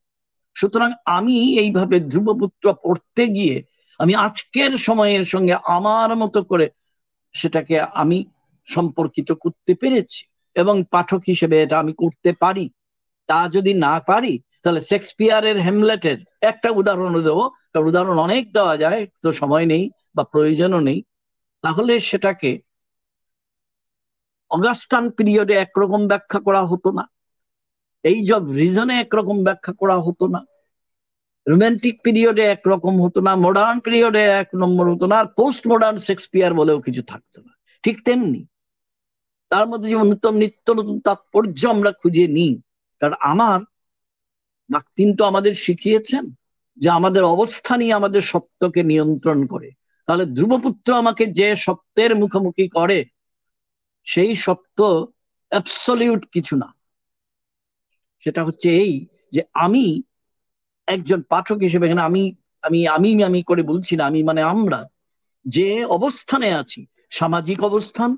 সুতরাং 0.57 0.91
আমি 1.05 1.37
এইভাবে 1.59 1.97
ধ্রুবপুত্র 2.01 2.65
পড়তে 2.83 3.25
গিয়ে, 3.29 3.57
আমি 4.01 4.15
আজকের 4.27 4.73
সময়ের 4.79 5.25
সঙ্গে 5.25 5.55
আমার 5.77 6.11
মতো 6.17 6.41
করে 6.43 6.67
সেটাকে 7.35 7.77
আমি 7.81 8.19
সম্পর্কিত 8.69 9.29
করতে 9.33 9.73
পেরেছি 9.75 10.21
এবং 10.57 10.85
পাঠক 10.91 11.21
হিসেবে 11.27 11.57
এটা 11.63 11.77
আমি 11.79 11.93
করতে 11.93 12.31
পারি। 12.33 12.65
তা 13.29 13.39
যদি 13.49 13.73
না 13.75 13.95
পারি 14.01 14.35
তাহলে 14.65 14.81
শেক্সপিয়ারের 14.91 15.57
হেমলেটের 15.67 16.19
একটা 16.51 16.69
উদাহরণ 16.81 17.15
দেবো, 17.29 17.45
কারণ 17.73 17.87
উদাহরণ 17.91 18.17
অনেক 18.27 18.45
দেওয়া 18.57 18.75
যায়, 18.83 19.01
তো 19.23 19.29
সময় 19.41 19.67
নেই 19.73 19.85
বা 20.17 20.23
প্রয়োজনও 20.33 20.81
নেই। 20.89 20.99
তাহলে 21.65 21.93
সেটাকে 22.09 22.51
অগাস্টান 24.51 25.05
পিরিয়ডে 25.17 25.55
একরকম 25.65 26.03
ব্যাখ্যা 26.11 26.41
করা 26.47 26.63
হতো 26.71 26.89
না, 26.99 27.05
এই 28.05 28.19
জব 28.29 28.45
রিজনে 28.61 28.95
একরকম 29.05 29.37
ব্যাখ্যা 29.47 29.73
করা 29.81 29.97
হতো 30.07 30.27
না 30.35 30.41
রোমান্টিক 31.47 31.97
পিরিয়ডে 32.05 32.45
একরকম 32.55 32.95
হতো 33.05 33.21
না, 33.27 33.33
মডার্ন 33.47 33.77
পিরিয়ডে 33.87 34.23
এক 34.41 34.49
নম্বর 34.63 34.85
হতো 34.93 35.07
না, 35.11 35.17
আর 35.23 35.29
পোস্ট 35.39 35.63
মডার্ন 35.73 35.97
শেক্সপিয়ার 36.09 36.53
বলেও 36.61 36.79
কিছু 36.87 37.03
থাকতো 37.11 37.39
না, 37.47 37.53
ঠিক 37.85 37.97
তেমনি। 38.07 38.41
তার 39.51 39.65
মধ্যে 39.71 39.89
যেমন 39.93 40.07
নতুন 40.13 40.35
নিত্য 40.43 40.67
নতুন 40.79 40.97
তাৎপর্য 41.07 41.61
আমরা 41.75 41.91
খুঁজে 42.01 42.25
নিই, 42.37 42.53
কারণ 43.01 43.17
আমার 43.33 43.59
মাকতিন 44.71 45.17
তো 45.17 45.25
আমাদের 45.25 45.55
শিখিয়েছেন 45.55 46.31
যে 46.77 46.91
আমাদের 46.91 47.25
অবস্থানই 47.25 47.93
আমাদের 47.93 48.23
সত্যকে 48.23 48.83
নিয়ন্ত্রণ 48.83 49.47
করে। 49.47 49.71
তাহলে 50.07 50.27
ধ্রুবপুত্র 50.27 50.95
আমাকে 50.95 51.27
যে 51.27 51.57
সত্যের 51.57 52.17
মুখোমুখি 52.17 52.69
করে, 52.69 53.05
সেই 54.05 54.37
সত্য 54.37 55.07
অ্যাবসলিউট 55.49 56.27
কিছু 56.27 56.57
না। 56.57 56.75
সেটা 58.21 58.45
হচ্ছে 58.45 58.71
এই 58.71 59.07
যে 59.33 59.43
আমি 59.55 60.03
একজন 60.87 61.23
পাঠক 61.23 61.57
হিসেবে, 61.57 61.87
এখানে 61.87 62.01
আমি 62.01 62.35
আমি 62.63 62.89
আমি 62.89 63.25
আমি 63.25 63.43
করে 63.43 63.63
বলছি 63.63 63.97
না, 63.97 64.07
আমি 64.07 64.23
মানে 64.23 64.43
আমরা 64.43 64.89
যে 65.47 65.85
অবস্থানে 65.85 66.53
আছি, 66.53 66.87
সামাজিক 67.11 67.63
অবস্থান, 67.63 68.17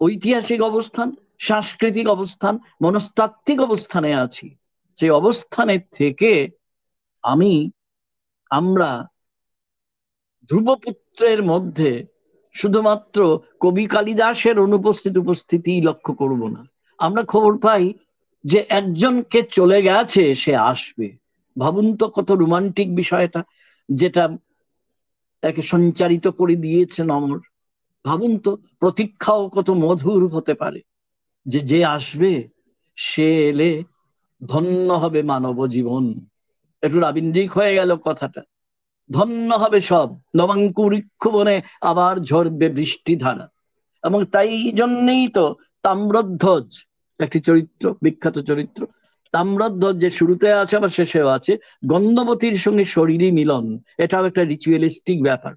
ঐতিহাসিক 0.00 0.62
অবস্থান, 0.62 1.12
সাংস্কৃতিক 1.38 2.08
অবস্থান, 2.08 2.58
মনস্তাত্ত্বিক 2.82 3.60
অবস্থানে 3.60 4.14
আছি 4.14 4.56
সেই 4.98 5.10
অবস্থানের 5.10 5.80
থেকে 5.92 6.48
আমি, 7.22 7.70
আমরা 8.50 9.10
ধ্রুবপুত্রের 10.50 11.42
মধ্যে 11.42 12.06
শুধুমাত্র 12.54 13.38
কবি 13.60 13.86
কালিদাসের 13.86 14.58
অনুপস্থিত 14.58 15.16
উপস্থিতি 15.16 15.80
লক্ষ্য 15.80 16.14
করব 16.14 16.48
না। 16.48 16.66
আমরা 16.98 17.22
খবর 17.22 17.58
পাই 17.58 17.94
যে 18.44 18.66
একজনকে 18.68 19.42
চলে 19.42 19.82
গেছে, 19.82 20.34
সে 20.34 20.56
আসবে। 20.56 21.16
ভাবুন 21.58 21.96
তো 21.96 22.08
কত 22.08 22.30
রোমান্টিক 22.32 22.94
বিষয়টা, 22.94 23.42
যেটা 23.88 24.28
তাকে 25.42 25.62
সঞ্চারিত 25.62 26.28
করে 26.28 26.54
দিয়েছেন 26.56 27.10
অমর 27.10 27.38
ভাবুন 28.04 28.38
তো, 28.38 28.56
প্রতীক্ষাও 28.78 29.48
কত 29.48 29.70
মধুর 29.70 30.22
হতে 30.28 30.54
পারে 30.54 30.80
যে 31.46 31.60
যে 31.60 31.84
আসবে, 31.84 32.48
সে 32.96 33.48
এলে 33.48 33.70
ধন্য 34.48 34.92
হবে 34.92 35.22
মানব 35.22 35.66
জীবন। 35.66 36.26
একটু 36.82 37.00
রাবীন্দ্রিক 37.00 37.52
হয়ে 37.52 37.74
গেল 37.74 37.96
কথাটা। 37.96 38.42
ধন্য 39.12 39.54
হবে 39.54 39.80
সব। 39.80 40.16
নবাঙ্কুরিক্ষ 40.36 41.28
বনে 41.28 41.62
আবার 41.80 42.16
ঝরবে 42.16 42.68
বৃষ্টি 42.68 43.16
ধারা। 43.16 43.48
এবং 44.04 44.24
তাই 44.24 44.72
জন্যই 44.72 45.28
তো 45.28 45.56
তাম্রধ্বজ, 45.82 46.84
একটি 47.20 47.40
চরিত্র, 47.40 47.94
বিখ্যাত 48.02 48.38
চরিত্র। 48.38 48.86
তাম্রধ্বজ 49.32 49.98
যে 49.98 50.10
শুরুতে 50.10 50.52
আছে, 50.52 50.76
আবার 50.76 50.88
শেষেও 50.88 51.28
আছে। 51.28 51.56
গন্ধবতীর 51.86 52.54
সঙ্গে 52.54 52.84
শরীরই 52.84 53.32
মিলন, 53.32 53.78
এটাও 53.98 54.24
একটা 54.24 54.44
রিচুয়ালিস্টিক 54.44 55.22
ব্যাপার। 55.22 55.54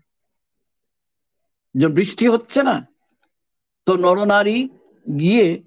যে 1.75 1.87
বৃষ্টি 1.87 2.27
হচ্ছে 2.27 2.63
না, 2.63 2.87
তো 3.85 3.97
নরনারী 3.97 4.69
গিয়ে 5.19 5.63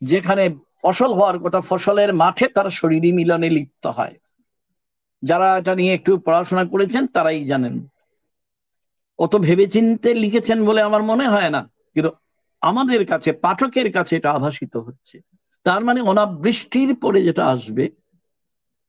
যেখানে 0.00 0.56
ফসল 0.84 1.10
হওয়ার 1.14 1.38
কথা, 1.38 1.60
ফসলের 1.60 2.10
মাঠে 2.14 2.46
তারা 2.56 2.70
শরীরী 2.70 3.10
মিলনে 3.18 3.48
লিপ্ত 3.50 3.84
হয়। 3.98 4.16
যারা 5.22 5.48
এটা 5.60 5.72
নিয়ে 5.74 5.92
একটু 5.94 6.12
পড়াশোনা 6.26 6.64
করেছেন, 6.64 7.02
তারাই 7.06 7.44
জানেন। 7.44 7.74
অত 9.18 9.32
ভেবেচিন্তে 9.36 10.10
লিখেছেন 10.14 10.58
বলে 10.66 10.80
আমার 10.82 11.02
মনে 11.02 11.26
হয় 11.28 11.50
না, 11.50 11.60
কিন্তু 11.94 12.10
আমাদের 12.62 13.02
কাছে, 13.06 13.30
পাঠকের 13.44 13.88
কাছে 13.92 14.12
এটা 14.16 14.30
আভাসিত 14.32 14.74
হচ্ছে। 14.76 15.16
তার 15.66 15.80
মানে 15.84 16.00
অনাবৃষ্টির 16.00 16.90
পরে 17.02 17.20
যেটা 17.22 17.44
আসবে, 17.46 17.84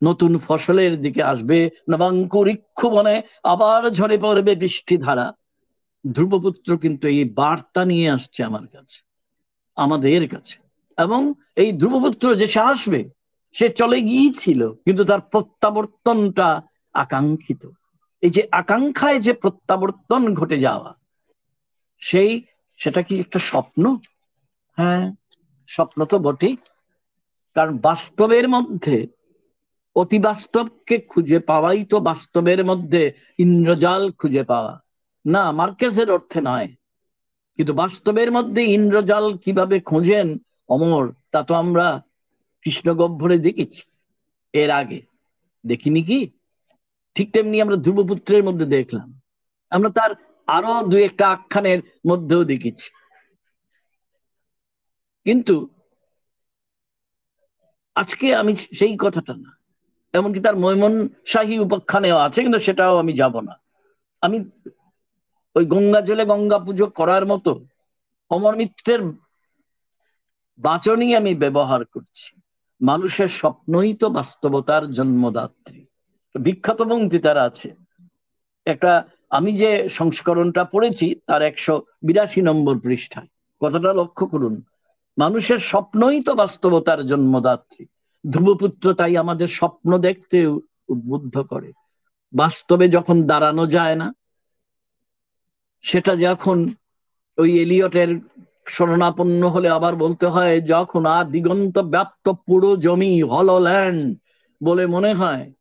নতুন 0.02 0.32
ফসলের 0.38 0.94
দিকে 1.02 1.22
আসবে 1.24 1.58
নবাঙ্কুরিক্ষ 1.90 2.80
বনে 2.86 3.16
আবার 3.44 3.82
ঝরে 3.90 4.18
পড়বে 4.18 4.54
বৃষ্টি 4.56 4.96
ধারা 4.98 5.28
ধ্রুবপুত্র 6.06 6.70
কিন্তু 6.78 7.06
এই 7.08 7.24
বার্তা 7.40 7.82
নিয়ে 7.86 8.08
আসছে 8.10 8.40
আমার 8.44 8.66
কাছে, 8.74 9.00
আমাদের 9.78 10.24
কাছে। 10.30 10.56
এবং 11.02 11.34
এই 11.56 11.70
ধ্রুবপুত্র 11.72 12.36
যে 12.36 12.48
সে 12.48 12.60
আসবে, 12.60 13.10
সে 13.56 13.70
চলে 13.70 14.02
গিয়েছিল, 14.02 14.62
কিন্তু 14.72 15.04
তার 15.04 15.22
প্রত্যাবর্তনটা 15.22 16.62
আকাঙ্ক্ষিত। 16.94 17.64
এই 18.22 18.30
যে 18.30 18.48
আকাঙ্ক্ষায় 18.52 19.20
যে 19.20 19.34
প্রত্যাবর্তন 19.34 20.34
ঘটে 20.34 20.60
যাওয়া, 20.60 20.92
সেই 22.00 22.32
সেটা 22.80 23.02
কি 23.02 23.20
একটা 23.20 23.40
স্বপ্ন? 23.40 23.84
হ্যাঁ 24.78 25.12
স্বপ্ন 25.68 26.06
তো 26.06 26.20
বটেই। 26.20 26.56
কারণ 27.56 27.78
বাস্তবের 27.78 28.50
মধ্যে, 28.50 29.08
অতি 29.96 30.20
বাস্তবকে 30.20 30.98
খুঁজে 30.98 31.40
পাওয়াই 31.40 31.86
তো 31.86 32.00
বাস্তবের 32.00 32.66
মধ্যে 32.66 33.12
ইন্দ্রজাল 33.38 34.12
খুঁজে 34.12 34.44
পাওয়া। 34.44 34.74
না, 35.26 35.52
মার্কেসের 35.52 36.12
অর্থে 36.12 36.40
নয়। 36.42 36.70
কিন্তু 37.58 37.74
বাস্তবের 37.74 38.32
মধ্যে 38.32 38.62
ইন্দ্রজাল 38.64 39.38
কীভাবে 39.38 39.80
খোঁজেন 39.80 40.28
অমর, 40.72 41.04
তা 41.32 41.40
তো 41.44 41.54
আমরা 41.54 42.02
কৃষ্ণ 42.62 42.94
গহ্বরে 42.94 43.38
দেখেছি। 43.38 43.82
এর 44.54 44.70
আগে। 44.72 45.00
দেখিনি 45.66 46.02
কি? 46.04 46.20
ঠিক 47.16 47.28
তেমনি 47.32 47.62
আমরা 47.62 47.76
ধ্রুবপুত্রের 47.76 48.44
মধ্যে 48.44 48.66
দেখলাম। 48.66 49.22
আমরা 49.72 49.90
তার 49.90 50.12
আরও 50.48 50.74
দু 50.88 50.98
একটা 50.98 51.26
আখ্যানের 51.30 51.80
মধ্যেও 52.08 52.44
দেখেছি। 52.44 52.90
কিন্তু 55.26 55.56
আজকে 57.96 58.36
আমি 58.36 58.56
সেই 58.56 58.98
কথাটা 59.00 59.34
না। 59.34 59.58
এমনকি 60.14 60.40
তার 60.40 60.56
মৈমন 60.56 60.94
শাহী 61.26 61.60
উপাখ্যানেও 61.60 62.18
আছে, 62.18 62.42
কিন্তু 62.42 62.60
সেটাও 62.60 62.98
আমি 62.98 63.14
যাব 63.14 63.40
না। 63.40 63.54
আমি 64.22 64.38
ওই 65.56 65.66
গঙ্গা 65.66 66.02
জলে 66.02 66.26
গঙ্গা 66.26 66.60
পুজো 66.60 66.86
করার 66.90 67.26
মতো 67.26 67.52
অমর 68.30 68.56
মিত্রের 68.56 69.02
বাচনই 70.62 71.16
আমি 71.16 71.36
ব্যবহার 71.36 71.86
করছি। 71.86 72.42
মানুষের 72.82 73.28
স্বপ্নই 73.28 73.94
তো 73.94 74.10
বাস্তবতার 74.10 74.92
জন্মদাত্রী। 74.92 75.86
বিখ্যাত 76.40 76.82
পঙ্ক্তি 76.82 77.28
আছে। 77.28 77.76
একটা, 78.66 79.08
আমি 79.30 79.58
যে 79.58 79.90
সংস্করণটা 79.90 80.64
পড়েছি 80.64 81.16
তার 81.28 81.42
একশো 81.42 81.84
বিরাশি 82.02 82.42
নম্বর 82.42 82.80
পৃষ্ঠায়। 82.80 83.28
কথাটা 83.60 83.94
লক্ষ্য 83.94 84.28
করুন। 84.28 84.64
মানুষের 85.18 85.58
স্বপ্নই 85.58 86.22
তো 86.22 86.36
বাস্তবতার 86.36 87.06
জন্মদাত্রী। 87.06 87.86
ধ্রুবপুত্র 88.32 88.94
তাই 88.94 89.18
আমাদের 89.18 89.48
স্বপ্ন 89.48 89.98
দেখতে 89.98 90.46
উদ্বুদ্ধ 90.46 91.40
করে। 91.40 91.74
বাস্তবে 92.34 92.90
যখন 92.90 93.28
দাঁড়ানো 93.28 93.68
যায় 93.68 93.96
না, 93.96 94.14
সেটা 95.82 96.16
যখন 96.16 96.74
ওই 97.38 97.60
এলিয়টের 97.60 98.20
শরণাপন্ন 98.72 99.42
হলে 99.50 99.70
আবার 99.70 99.96
বলতে 99.96 100.26
হয়, 100.26 100.62
যখন 100.62 101.06
আর 101.06 101.26
দিগন্ত 101.26 101.80
ব্যাপ্ত 101.80 102.30
পুরো 102.30 102.76
জমি 102.76 103.24
হলল্যান্ড 103.24 104.18
বলে 104.64 104.88
মনে 104.88 105.14
হয়। 105.14 105.52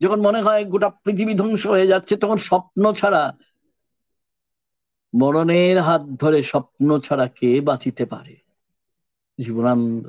যখন 0.00 0.20
মনে 0.20 0.40
হয় 0.40 0.64
গোটা 0.64 0.88
পৃথিবী 0.88 1.34
ধ্বংস 1.34 1.66
হয়ে 1.66 1.86
যাচ্ছে, 1.86 2.16
তখন 2.16 2.36
স্বপ্ন 2.36 2.92
ছাড়া, 2.92 3.36
মরণের 5.14 5.80
হাত 5.80 6.02
ধরে 6.02 6.42
স্বপ্ন 6.42 6.98
ছাড়া 6.98 7.26
কে 7.28 7.60
বাঁচিতে 7.60 8.04
পারে? 8.04 8.36
জীবনানন্দ। 9.38 10.04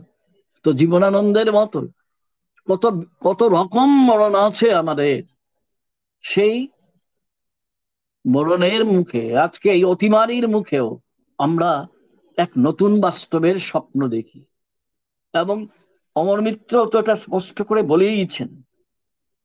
তো 0.63 0.73
জীবনানন্দের 0.73 1.53
মতো, 1.53 1.87
কত 2.67 2.83
কত 3.19 3.43
রকম 3.43 3.89
মরণ 4.05 4.33
আছে 4.35 4.73
আমাদের। 4.73 5.23
সেই 6.21 6.67
মরণের 8.25 8.85
মুখে, 8.85 9.37
আজকে 9.37 9.67
এই 9.69 9.83
অতিমারির 9.83 10.47
মুখেও 10.47 10.87
আমরা 11.37 11.87
এক 12.37 12.49
নতুন 12.57 13.01
বাস্তবের 13.01 13.55
স্বপ্ন 13.55 14.07
দেখি। 14.07 14.45
এবং 15.33 15.67
অমর 16.15 16.41
মিত্র 16.41 16.85
তো 16.85 16.99
এটা 16.99 17.15
স্পষ্ট 17.15 17.61
করে 17.61 17.81
বলেইছেন। 17.81 18.61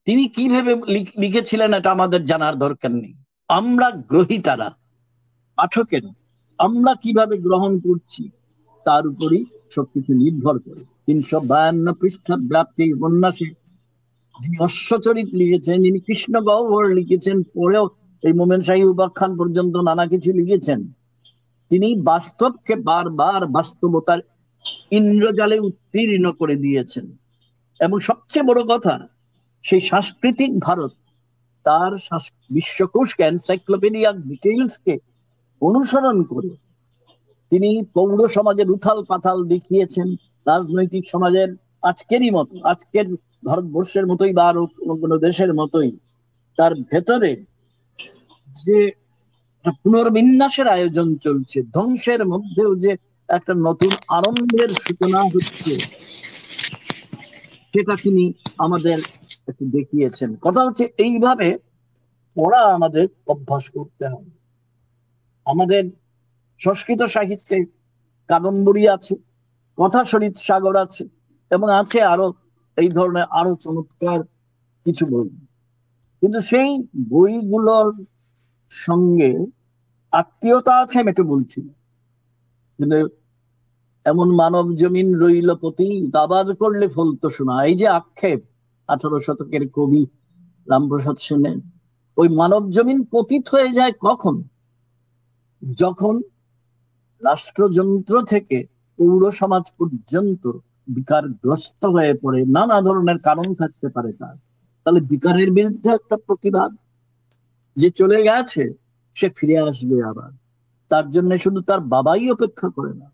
তিনি 0.05 0.29
কীভাবে 0.29 0.75
লিখেছিলেন 1.19 1.75
এটা 1.75 1.91
আমাদের 1.91 2.25
জানার 2.25 2.59
দরকার 2.59 2.91
নেই। 2.91 3.15
আমরা 3.49 3.91
গ্রহিতারা, 3.91 4.71
পাঠকের, 5.57 6.03
আমরা 6.59 6.95
কীভাবে 6.95 7.39
গ্রহণ 7.39 7.81
করছি 7.81 8.31
তার 8.85 9.07
উপরই 9.07 9.45
সবকিছু 9.71 10.15
নির্ভর 10.15 10.59
করে। 10.59 10.85
তিনশো 11.07 11.41
বায়ান্ন 11.41 11.93
পৃষ্ঠা 11.93 12.37
ব্যাপ্তি 12.37 12.93
উপন্যাসে 12.93 13.45
যিনি 14.43 14.59
অশ্বচরিত 14.59 15.29
লিখেছেন, 15.33 15.83
যিনি 15.83 16.01
কৃষ্ণ 16.01 16.41
গহ্বর 16.41 16.95
লিখেছেন, 16.95 17.43
পরেও 17.43 17.89
এই 18.23 18.33
মোমেন 18.33 18.61
সাহি 18.61 18.85
উপাখ্যান 18.85 19.37
পর্যন্ত 19.37 19.77
নানা 19.77 20.07
কিছু 20.07 20.33
লিখেছেন। 20.33 20.93
তিনি 21.71 21.89
বাস্তবকে 22.01 22.75
বারবার 22.89 23.41
বাস্তবতার 23.47 24.21
ইন্দ্রজালে 24.91 25.57
উত্তীর্ণ 25.59 26.33
করে 26.33 26.57
দিয়েছেন। 26.57 27.07
এবং 27.81 27.99
সবচেয়ে 28.01 28.49
বড় 28.49 28.61
কথা, 28.63 28.95
সেই 29.65 29.81
সাংস্কৃতিক 29.81 30.51
ভারত, 30.61 30.93
তার 31.65 31.93
বিশ্বকোষকে 32.51 33.23
এনসাইক্লোপিডিয়া, 33.23 34.13
ডিটেইলসকে 34.13 34.95
অনুসরণ 35.61 36.23
করে 36.23 36.51
তিনি 37.51 37.71
পৌর 37.95 38.29
সমাজের 38.29 38.71
উথাল 38.71 38.99
পাথাল 39.05 39.39
দেখিয়েছেন। 39.45 40.09
রাজনৈতিক 40.47 41.05
সমাজের 41.09 41.49
আজকেরই 41.83 42.31
মতো, 42.31 42.55
আজকের 42.65 43.07
ভারতবর্ষের 43.47 44.07
মতোই 44.07 44.33
বা 44.33 44.45
আরও 44.49 44.63
কোনো 45.03 45.17
দেশের 45.19 45.55
মতোই, 45.55 45.91
তার 46.59 46.73
ভেতরে 46.75 47.45
যে 48.65 48.79
পুনর্বিন্যাসের 49.83 50.69
আয়োজন 50.69 51.09
চলছে। 51.17 51.59
ধ্বংসের 51.63 52.21
মধ্যেও 52.27 52.71
যে 52.75 52.93
একটা 53.29 53.53
নতুন 53.67 53.93
আরম্ভের 54.09 54.71
সূচনা 54.85 55.21
হচ্ছে, 55.23 55.73
সেটা 57.73 57.95
তিনি 58.03 58.25
আমাদের 58.59 58.99
একটু 59.49 59.65
দেখিয়েছেন। 59.71 60.31
কথা 60.37 60.61
হচ্ছে 60.65 60.85
এইভাবে 60.99 61.49
পড়া 62.37 62.63
আমাদের 62.77 63.07
অভ্যাস 63.29 63.65
করতে 63.69 64.05
হবে 64.09 64.31
আমাদের 65.47 65.83
সংস্কৃত 66.61 67.03
সাহিত্যে 67.03 67.57
কাদম্বরী 68.31 68.85
আছে, 68.87 69.15
কথা 69.79 70.01
শরীর 70.05 70.35
সাগর 70.37 70.75
আছে, 70.77 71.05
এবং 71.51 71.69
আছে 71.81 71.99
আরও 72.03 72.27
এই 72.77 72.89
ধরনের 72.89 73.27
আরও 73.31 73.53
চমৎকার 73.65 74.21
কিছু 74.87 75.05
বই। 75.07 75.29
কিন্তু 76.23 76.41
সেই 76.41 76.71
বইগুলোর 77.11 77.89
সঙ্গে 78.71 79.31
আত্মীয়তা 80.13 80.73
আছে, 80.83 80.97
আমি 81.01 81.11
একটু 81.11 81.25
বলছি। 81.25 81.61
কিন্তু 82.79 82.99
এমন 84.07 84.29
মানব 84.35 84.67
জমিন 84.75 85.09
রইল 85.23 85.51
প্রতি 85.55 85.89
দাবাদ 86.17 86.47
করলে 86.53 86.87
ফলতো 86.89 87.27
শোনা। 87.31 87.55
এই 87.65 87.75
যে 87.81 87.87
আক্ষেপ, 87.89 88.41
আঠারো 88.89 89.19
শতকের 89.21 89.65
কবি 89.77 90.03
রামপ্রসাদ 90.67 91.17
সেনের, 91.17 91.59
ওই 92.17 92.29
মানব 92.41 92.63
জমিন 92.71 92.99
পতিত 93.13 93.45
হয়ে 93.55 93.71
যায় 93.73 93.93
কখন? 94.01 94.37
যখন 95.63 96.15
রাষ্ট্রযন্ত্র 97.23 98.15
থেকে 98.23 98.59
পৌর 98.99 99.23
সমাজ 99.31 99.65
পর্যন্ত 99.79 100.45
বিকারগ্রস্ত 100.89 101.83
হয়ে 101.85 102.15
পড়ে, 102.23 102.41
নানা 102.57 102.77
ধরনের 102.81 103.19
কারণ 103.19 103.49
থাকতে 103.55 103.89
পারে 103.89 104.13
তার। 104.13 104.37
তাহলে 104.87 105.01
বিকারের 105.01 105.51
বিরুদ্ধে 105.53 105.89
একটা 105.91 106.17
প্রতিবাদ 106.27 106.71
যে 107.77 107.89
চলে 107.91 108.19
গেছে 108.23 108.65
সে 109.17 109.27
ফিরে 109.37 109.57
আসবে 109.69 109.97
আবার। 110.05 110.31
তার 110.91 111.07
জন্য 111.11 111.31
শুধু 111.39 111.61
তার 111.61 111.81
বাবাই 111.95 112.25
অপেক্ষা 112.31 112.69
করে 112.69 112.93
না, 112.95 113.09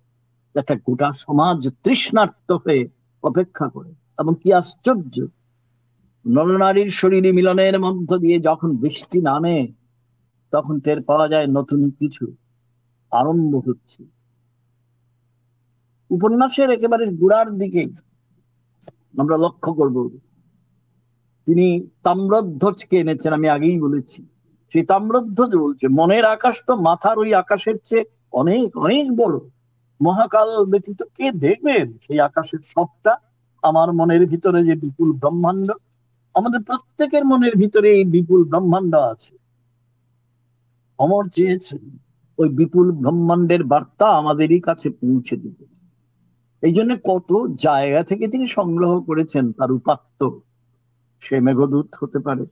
একটা 0.55 0.75
গোটা 0.87 1.09
সমাজ 1.17 1.59
তৃষ্ণার্ত 1.85 2.49
হয়ে 2.65 2.83
অপেক্ষা 3.25 3.67
করে। 3.69 3.91
এবং 4.19 4.33
কি 4.43 4.49
আশ্চর্য, 4.53 5.15
নরনারীর 6.25 6.91
শরীরে 6.91 7.31
মিলনের 7.33 7.77
মধ্য 7.81 8.11
দিয়ে 8.19 8.37
যখন 8.41 8.71
বৃষ্টি 8.77 9.19
নামে, 9.21 9.59
তখন 10.53 10.75
টের 10.81 10.99
পাওয়া 11.03 11.27
যায় 11.29 11.47
নতুন 11.47 11.81
কিছু 11.99 12.25
আরম্ভ 13.13 13.53
হচ্ছে। 13.69 14.03
উপন্যাসের 16.11 16.69
একেবারে 16.71 17.05
গুড়ার 17.21 17.49
দিকে 17.59 17.83
আমরা 19.19 19.37
লক্ষ্য 19.37 19.71
করব, 19.75 19.97
তিনি 21.47 21.67
তাম্রধ্বজকে 22.03 22.97
এনেছেন, 22.99 23.33
আমি 23.33 23.49
আগেই 23.49 23.79
বলেছি। 23.81 24.21
সেই 24.75 24.85
তাম্রধ্বজ 24.85 25.53
বলছে 25.57 25.89
মনের 25.89 26.25
আকাশ 26.25 26.63
তো 26.67 26.77
মাথার 26.77 27.19
ওই 27.19 27.35
আকাশের 27.35 27.77
চেয়ে 27.85 28.05
অনেক 28.33 28.77
অনেক 28.77 29.17
বড়। 29.17 29.39
মহাকাল 30.03 30.67
ব্যতীত 30.67 31.03
কে 31.17 31.33
দেখবেন 31.33 31.99
সেই 31.99 32.21
আকাশের 32.21 32.59
সবটা? 32.59 33.13
আমার 33.63 33.93
মনের 33.93 34.27
ভিতরে 34.27 34.65
যে 34.65 34.75
বিপুল 34.75 35.13
ব্রহ্মাণ্ড, 35.13 35.73
আমাদের 36.35 36.61
প্রত্যেকের 36.63 37.25
মনের 37.25 37.57
ভিতরে 37.57 37.89
এই 37.91 38.05
বিপুল 38.05 38.45
ব্রহ্মাণ্ড 38.45 38.95
আছে। 38.95 39.35
অমর 40.99 41.25
চেয়েছেন, 41.29 41.83
ওই 42.39 42.49
বিপুল 42.49 42.93
ব্রহ্মাণ্ডের 42.93 43.65
বার্তা 43.65 44.07
আমাদেরই 44.07 44.61
কাছে 44.61 44.91
পৌঁছে 44.91 45.37
দিতে। 45.37 45.65
এই 46.63 46.73
জন্য 46.73 46.97
কত 47.05 47.47
জায়গা 47.57 48.03
থেকে 48.03 48.29
তিনি 48.29 48.49
সংগ্রহ 48.49 49.01
করেছেন 49.01 49.53
তার 49.53 49.73
উপাত্ত। 49.73 50.21
সে 51.21 51.41
মেঘদূত 51.41 51.89
হতে 52.01 52.19
পারে 52.19 52.45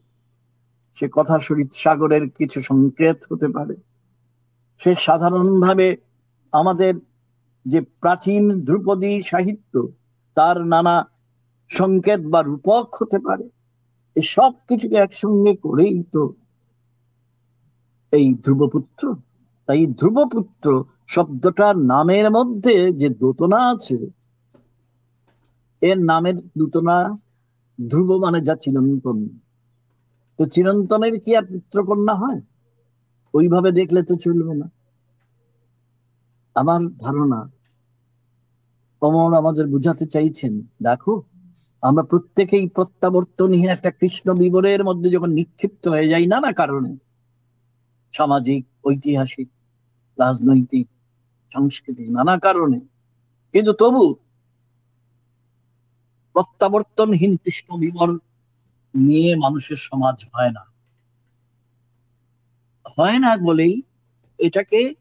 সে 0.97 1.07
কথা 1.13 1.39
শরীর 1.39 1.69
সাগরের 1.73 2.31
কিছু 2.31 2.59
সংকেত 2.61 3.19
হতে 3.31 3.49
পারে। 3.49 3.77
সে 4.81 4.95
সাধারণভাবে 4.95 5.97
আমাদের 6.53 6.95
যে 7.67 7.81
প্রাচীন 7.81 8.65
ধ্রুপদী 8.65 9.21
সাহিত্য, 9.21 9.75
তার 10.35 10.57
নানা 10.67 10.97
সংকেত 11.71 12.21
বা 12.21 12.41
রূপক 12.43 12.85
হতে 12.99 13.19
পারে। 13.19 13.47
সব 14.23 14.53
কিছুকে 14.69 14.97
একসঙ্গে 14.97 15.53
করেই 15.57 16.05
তো 16.13 16.23
এই 18.13 18.35
ধ্রুবপুত্র। 18.45 19.15
তাই 19.67 19.87
ধ্রুবপুত্র 19.87 20.85
শব্দটার 21.07 21.77
নামের 21.77 22.31
মধ্যে 22.31 22.93
যে 22.93 23.09
দোতনা 23.09 23.61
আছে, 23.73 23.99
এর 25.83 25.99
নামের 25.99 26.37
দোতনা 26.59 26.97
ধ্রুব 27.91 28.11
মানে 28.17 28.41
যা 28.41 28.55
চিরন্তন। 28.57 29.19
তো 30.43 30.47
চিরন্তনের 30.47 31.21
কি 31.21 31.37
আর 31.37 31.45
পুত্রকন্যা 31.47 32.15
হয়? 32.15 32.41
ওইভাবে 33.35 33.73
দেখলে 33.73 34.03
তো 34.03 34.15
চলবে 34.15 34.55
না। 34.55 34.71
আমার 36.55 36.81
ধারণা, 36.99 37.51
অমর 39.03 39.33
আমাদের 39.35 39.67
বুঝাতে 39.67 40.07
চাইছেন, 40.07 40.63
দেখো, 40.83 41.23
আমরা 41.83 42.03
প্রত্যেকেই 42.03 42.69
প্রত্যাবর্তনহীন 42.69 43.71
একটা 43.71 43.91
কৃষ্ণ 43.91 44.35
বিবরের 44.35 44.85
মধ্যে 44.85 45.11
যখন 45.11 45.31
নিক্ষিপ্ত 45.31 45.89
হয়ে 45.89 46.09
যাই 46.09 46.27
নানা 46.27 46.53
কারণে, 46.53 46.97
সামাজিক, 48.13 48.67
ঐতিহাসিক, 48.85 49.49
রাজনৈতিক, 50.19 50.89
সাংস্কৃতিক, 51.53 52.11
নানা 52.11 52.39
কারণে, 52.39 52.81
কিন্তু 53.53 53.73
তবু 53.73 54.15
প্রত্যাবর্তনহীন 56.33 57.37
কৃষ্ণ 57.37 57.79
বিবর 57.79 58.19
নিয়ে 58.95 59.37
মানুষের 59.37 59.77
সমাজ 59.77 60.17
হয় 60.33 60.51
না। 60.51 60.63
হয় 62.87 63.19
না 63.19 63.37
বলেই 63.37 63.83
এটাকে 64.39 64.95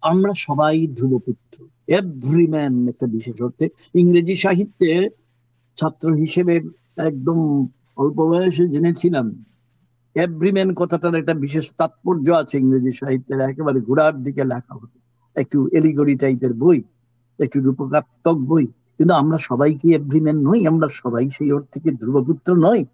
আমরা 0.00 0.32
সবাই 0.36 0.86
ধ্রুবপুত্র। 0.86 1.56
এভরি 1.88 2.46
ম্যান 2.46 2.88
একটা 2.88 3.06
বিশেষ 3.06 3.42
অর্থে 3.42 3.66
ইংরেজি 3.94 4.36
সাহিত্যে 4.36 4.90
ছাত্র 5.76 6.14
হিসেবে 6.14 6.54
একদম 6.96 7.38
অল্প 7.96 8.18
বয়সে 8.30 8.64
জেনেছিলাম। 8.68 9.26
এভরিম্যান 10.16 10.74
কথাটার 10.74 11.14
একটা 11.14 11.34
বিশেষ 11.34 11.72
তাৎপর্য 11.76 12.26
আছে 12.32 12.58
ইংরেজি 12.58 12.92
সাহিত্যের 12.92 13.40
একেবারে 13.40 13.80
ঘোড়ার 13.80 14.22
দিকে 14.22 14.44
লেখা 14.44 14.74
হতো 14.74 14.98
একটু 15.36 15.68
এলিগরি 15.72 16.16
টাইপের 16.16 16.52
বই, 16.54 16.82
একটু 17.38 17.60
রূপকাত্মক 17.60 18.36
বই। 18.46 18.66
কিন্তু 18.66 19.14
আমরা 19.14 19.38
সবাই 19.38 19.74
কি 19.74 19.94
এভরিম্যান 19.94 20.38
নই? 20.48 20.66
আমরা 20.66 20.88
সবাই 20.92 21.30
সেই 21.30 21.52
অর্থে 21.52 21.80
কি 21.80 21.90
ধ্রুবপুত্র 21.90 22.48
নই? 22.56 22.84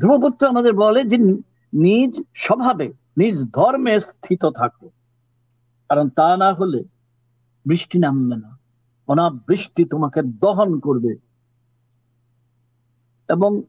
ধ্রুবপুত্র 0.00 0.46
আমাদের 0.46 0.72
বলে 0.72 1.04
যে 1.04 1.16
নিজ 1.72 2.22
স্বভাবে, 2.34 2.92
নিজ 3.16 3.50
ধর্মে 3.52 4.00
স্থিত 4.00 4.44
থাকো। 4.44 4.88
কারণ 5.88 6.08
তা 6.08 6.36
না 6.36 6.52
হলে 6.52 6.84
বৃষ্টি 7.66 7.98
নামবে 7.98 8.36
না। 8.36 8.58
অনাবৃষ্টি 9.08 9.84
তোমাকে 9.84 10.22
দহন 10.22 10.80
করবে। 10.80 11.16
এবং 13.28 13.62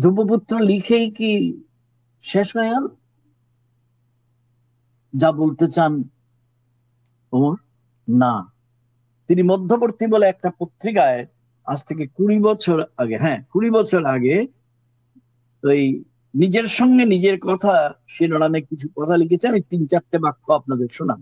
ধ্রুবপুত্র 0.00 0.60
লিখেই 0.60 1.10
কি 1.10 1.62
শেষ 2.22 2.56
হয়ে 2.56 2.88
যা 5.16 5.32
বলতে 5.32 5.66
চান 5.66 6.02
ওমর, 7.32 7.56
না। 8.08 8.52
তিনি 9.28 9.42
মধ্যবর্তী 9.42 10.06
বলে 10.06 10.26
একটা 10.26 10.50
পত্রিকায় 10.58 11.26
আজ 11.66 11.78
থেকে 11.84 12.06
কুড়ি 12.06 12.38
বছর 12.40 12.78
আগে 12.96 13.16
হ্যাঁ 13.18 13.38
কুড়ি 13.52 13.70
বছর 13.70 14.04
আগে 14.04 14.36
ওই 15.64 15.82
নিজের 16.34 16.66
সঙ্গে 16.68 17.04
নিজের 17.04 17.36
কথা 17.40 17.94
শিরোনামে 18.08 18.60
কিছু 18.60 18.88
কথা 18.96 19.16
লিখেছে, 19.16 19.48
আমি 19.48 19.60
তিন 19.60 19.86
চারটে 19.86 20.18
বাক্য 20.18 20.52
আপনাদের 20.52 20.88
শোনাম 20.92 21.20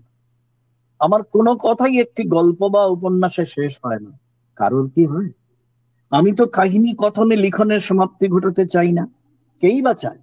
আমার 1.00 1.22
কোনো 1.22 1.56
কথাই 1.56 1.94
একটি 1.98 2.22
গল্প 2.28 2.60
বা 2.68 2.82
উপন্যাসে 2.86 3.44
শেষ 3.46 3.72
হয় 3.84 4.00
না। 4.00 4.12
কারোর 4.58 4.90
কি 4.94 5.04
হয়? 5.06 5.30
আমি 6.10 6.32
তো 6.32 6.46
কাহিনী 6.46 6.90
কথনে 6.98 7.36
লিখনের 7.36 7.78
সমাপ্তি 7.78 8.26
ঘটাতে 8.28 8.64
চাই 8.66 8.92
না। 8.92 9.04
কেই 9.60 9.82
বা 9.82 9.94
চায়? 9.94 10.20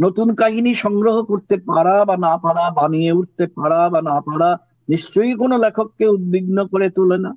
নতুন 0.00 0.34
কাহিনী 0.34 0.74
সংগ্রহ 0.74 1.16
করতে 1.22 1.56
পারা 1.56 2.04
বা 2.04 2.16
না 2.16 2.36
পারা, 2.36 2.70
বানিয়ে 2.70 3.12
উঠতে 3.12 3.44
পারা 3.46 3.90
বা 3.90 4.00
না 4.02 4.20
পারা, 4.20 4.50
নিশ্চয়ই 4.88 5.34
কোনো 5.34 5.56
লেখককে 5.58 6.06
উদ্বিগ্ন 6.06 6.66
করে 6.66 6.90
তোলে 6.90 7.18
না। 7.18 7.32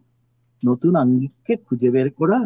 নতুন 0.68 0.93
আঙ্গিককে 1.03 1.53
খুঁজে 1.66 1.89
বের 1.95 2.09
করা 2.20 2.39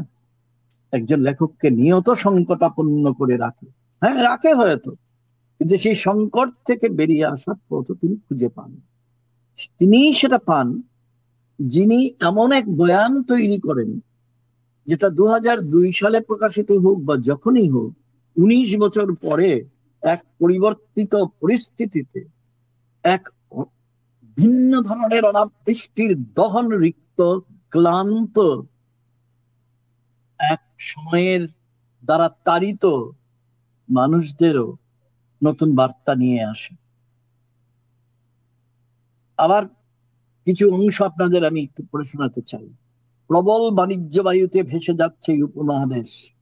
একজন 0.94 1.20
লেখককে 1.28 1.68
নিয়ত 1.80 2.08
সংকটাপন্ন 2.24 3.06
করে 3.20 3.36
রাখে। 3.38 3.68
হ্যাঁ 4.02 4.18
রাখে 4.28 4.52
হয়তো, 4.54 4.92
কিন্তু 5.60 5.76
সেই 5.84 5.98
সংকট 6.06 6.50
থেকে 6.68 6.86
বেরিয়ে 7.00 7.26
আসার 7.34 7.58
পথ 7.70 7.86
তিনি 8.02 8.16
খুঁজে 8.26 8.50
পান। 8.58 8.72
তিনি 9.80 10.00
সেটা 10.20 10.40
পান 10.50 10.68
যিনি 11.60 12.00
এমন 12.30 12.50
এক 12.60 12.66
বয়ান 12.80 13.12
তৈরি 13.24 13.58
করেন 13.68 13.90
যেটা 14.88 15.08
দু 15.72 15.80
সালে 16.00 16.20
প্রকাশিত 16.30 16.70
হোক 16.84 16.98
বা 17.08 17.16
যখনই 17.30 17.68
হোক, 17.70 17.92
উনিশ 18.38 18.70
বছর 18.84 19.08
পরে 19.26 19.50
এক 20.04 20.20
পরিবর্তিত 20.40 21.14
পরিস্থিতিতে 21.42 22.20
এক 23.06 23.24
ভিন্ন 24.38 24.72
ধরনের 24.82 25.24
অনাবৃষ্টির 25.26 26.12
দহন 26.38 26.68
রিক্ত 26.84 27.20
ক্লান্ত 27.70 28.40
এক 30.40 30.62
সময়ের 30.78 31.48
দ্বারা 32.06 32.30
তাড়িত 32.30 32.86
মানুষদেরও 33.90 34.78
নতুন 35.44 35.76
বার্তা 35.76 36.16
নিয়ে 36.16 36.44
আসে। 36.44 36.76
আবার 39.38 39.64
কিছু 40.46 40.74
অংশ 40.74 41.02
আপনাদের 41.02 41.46
আমি 41.46 41.64
একটু 41.64 41.84
পড়ে 41.92 42.04
শোনাতে 42.04 42.42
চাই। 42.42 42.74
প্রবল 43.28 43.76
বাণিজ্য 43.76 44.20
বায়ুতে 44.20 44.64
ভেসে 44.64 44.94
যাচ্ছে 44.94 45.32
এই 45.32 45.42
উপমহাদেশ। 45.42 46.34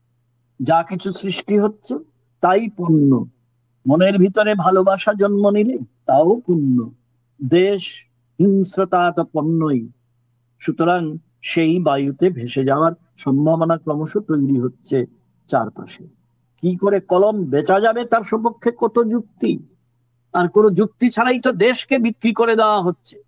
যা 0.60 0.82
কিছু 0.82 1.12
সৃষ্টি 1.12 1.58
হচ্ছে, 1.58 1.94
তাই 2.40 2.68
পণ্য 2.76 3.26
মনের 3.86 4.18
ভিতরে 4.18 4.54
ভালোবাসা 4.54 5.14
জন্ম 5.14 5.50
নিলে, 5.50 5.78
তাও 6.06 6.40
পূর্ণ। 6.40 6.90
দেশ 7.48 8.08
হিংস্রতা 8.40 9.12
তো 9.16 9.24
পণ্যই। 9.24 9.88
সুতরাং 10.58 11.18
সেই 11.42 11.80
বায়ুতে 11.80 12.30
ভেসে 12.30 12.64
যাওয়ার 12.64 12.92
সম্ভাবনা 13.16 13.76
ক্রমশ 13.76 14.16
তৈরি 14.16 14.60
হচ্ছে 14.60 15.06
চারপাশে। 15.48 16.04
কি 16.56 16.76
করে 16.76 17.00
কলম 17.00 17.44
বেচা 17.44 17.80
যাবে 17.80 18.04
তার 18.04 18.22
সপক্ষে 18.22 18.70
কত 18.78 19.02
যুক্তি? 19.02 19.58
আর 20.32 20.48
কোন 20.48 20.68
যুক্তি 20.68 21.10
ছাড়াই 21.10 21.40
তো 21.40 21.52
দেশকে 21.52 21.98
বিক্রি 21.98 22.32
করে 22.32 22.56
দেওয়া 22.56 22.82
হচ্ছে। 22.82 23.22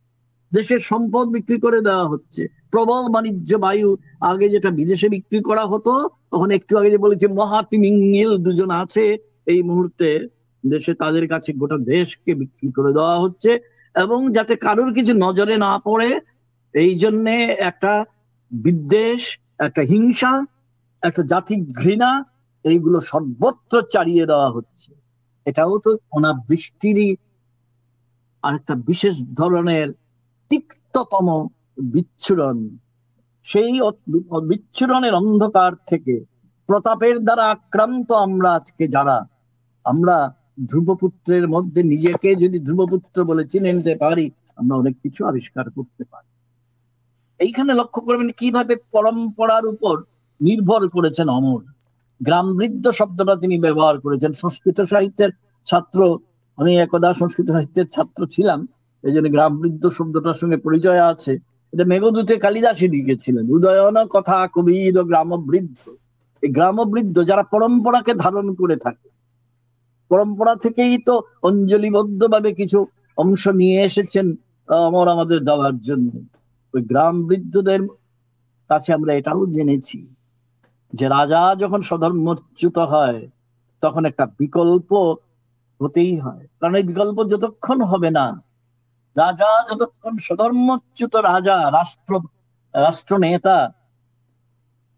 দেশের 0.55 0.79
সম্পদ 0.79 1.29
বিক্রি 1.29 1.61
করে 1.61 1.81
দেওয়া 1.81 2.09
হচ্ছে। 2.09 2.49
প্রবল 2.71 3.13
বাণিজ্য 3.13 3.57
বায়ু 3.57 3.97
আগে 4.21 4.49
যেটা 4.49 4.71
বিদেশে 4.71 5.09
বিক্রি 5.09 5.43
করা 5.43 5.67
হতো, 5.67 6.09
তখন 6.31 6.51
একটু 6.51 6.79
আগে 6.79 6.91
যে 6.91 6.99
বলেছে 6.99 7.29
মহাতিমিঙ্গিল 7.29 8.37
দুজন 8.37 8.71
আছে, 8.71 9.19
এই 9.47 9.63
মুহূর্তে 9.63 10.29
দেশে 10.67 10.95
তাদের 10.95 11.29
কাছে 11.29 11.53
গোটা 11.53 11.77
দেশকে 11.79 12.35
বিক্রি 12.35 12.73
করে 12.73 12.93
দেওয়া 12.93 13.21
হচ্ছে। 13.21 13.59
এবং 13.95 14.33
যাতে 14.33 14.57
কারোর 14.57 14.93
কিছু 14.93 15.13
নজরে 15.15 15.57
না 15.57 15.79
পড়ে 15.79 16.21
এই 16.75 16.93
জন্যে 16.99 17.35
একটা 17.71 17.93
বিদ্বেষ, 18.53 19.21
একটা 19.59 19.83
হিংসা, 19.83 20.33
একটা 21.03 21.23
জাতি 21.23 21.55
ঘৃণা, 21.81 22.11
এইগুলো 22.65 22.99
সর্বত্র 23.11 23.75
চালিয়ে 23.95 24.25
দেওয়া 24.27 24.51
হচ্ছে। 24.51 24.91
এটাও 25.47 25.75
তো 25.85 25.91
অনাবৃষ্টিরই 26.17 27.11
আরেকটা 28.45 28.75
বিশেষ 28.91 29.15
ধরনের 29.41 29.89
তিক্ততম 30.51 31.27
বিচ্ছুরণ। 31.93 32.59
সেই 33.47 33.73
বিচ্ছুরণের 34.51 35.15
অন্ধকার 35.15 35.73
থেকে 35.91 36.15
প্রতাপের 36.69 37.17
দ্বারা 37.27 37.45
আক্রান্ত 37.55 38.09
আমরা 38.27 38.51
আজকে 38.55 38.85
যারা, 38.89 39.19
আমরা 39.85 40.17
ধ্রুবপুত্রের 40.71 41.45
মধ্যে 41.49 41.81
নিজেকে 41.93 42.31
যদি 42.35 42.59
ধ্রুবপুত্র 42.59 43.19
বলে 43.25 43.43
চিনে 43.51 43.71
নিতে 43.73 43.95
পারি, 43.95 44.27
আমরা 44.57 44.75
অনেক 44.77 44.95
কিছু 45.03 45.21
আবিষ্কার 45.25 45.67
করতে 45.71 46.05
পারি। 46.13 46.30
এইখানে 47.41 47.73
লক্ষ্য 47.81 48.01
করবেন 48.07 48.29
কীভাবে 48.41 48.75
পরম্পরার 48.95 49.65
উপর 49.75 49.95
নির্ভর 50.41 50.83
করেছেন 50.97 51.29
অমর। 51.39 51.63
গ্রাম 52.21 52.47
বৃদ্ধ 52.59 52.85
শব্দটা 52.99 53.35
তিনি 53.43 53.57
ব্যবহার 53.67 53.97
করেছেন। 54.05 54.31
সংস্কৃত 54.41 54.79
সাহিত্যের 54.93 55.31
ছাত্র, 55.67 55.99
আমি 56.59 56.73
একদা 56.85 57.11
সংস্কৃত 57.21 57.49
সাহিত্যের 57.57 57.87
ছাত্র 57.95 58.21
ছিলাম 58.35 58.61
এই 59.05 59.13
জন্য 59.15 59.27
গ্রাম 59.35 59.53
বৃদ্ধ 59.61 59.85
শব্দটার 59.99 60.39
সঙ্গে 60.41 60.59
পরিচয় 60.67 61.03
আছে। 61.13 61.33
এটা 61.73 61.85
মেঘদূতে 61.93 62.35
কালিদাসী 62.45 62.87
লিখেছিলেন, 62.95 63.45
উদয়ন 63.57 63.97
কথা 64.15 64.37
কবির 64.55 64.97
গ্রাম 65.11 65.31
বৃদ্ধ 65.51 65.81
এই 66.43 66.51
গ্রাম 66.57 66.77
বৃদ্ধ 66.93 67.17
যারা 67.31 67.45
পরম্পরাকে 67.53 68.13
ধারণ 68.25 68.47
করে 68.61 68.77
থাকে, 68.85 69.09
পরম্পরা 70.11 70.53
থেকেই 70.65 70.95
তো 71.09 71.15
অঞ্জলিবদ্ধ 71.49 72.21
ভাবে 72.33 72.51
কিছু 72.61 72.79
অংশ 73.19 73.43
নিয়ে 73.61 73.79
এসেছেন 73.89 74.27
আমার 74.89 75.07
আমাদের 75.15 75.39
দেওয়ার 75.49 75.77
জন্য। 75.89 76.11
ওই 76.75 76.83
গ্রাম 76.91 77.15
বৃদ্ধদের 77.29 77.83
কাছে 78.71 78.91
আমরা 78.97 79.13
এটাও 79.21 79.41
জেনেছি 79.57 80.01
যে 80.93 81.05
রাজা 81.17 81.43
যখন 81.63 81.81
সধর্মচ্যুত 81.91 82.77
হয়, 82.93 83.21
তখন 83.83 84.03
একটা 84.11 84.25
বিকল্প 84.41 84.91
হতেই 85.81 86.15
হয়। 86.25 86.45
কারণ 86.61 86.75
এই 86.81 86.87
বিকল্প 86.91 87.19
যতক্ষণ 87.33 87.79
হবে 87.91 88.11
না, 88.19 88.27
রাজা 89.17 89.51
যতক্ষণ 89.69 90.15
সধর্মচ্যুত 90.27 91.15
রাজা, 91.31 91.57
রাষ্ট্র 91.79 92.13
রাষ্ট্র 92.75 93.13
নেতা 93.27 93.59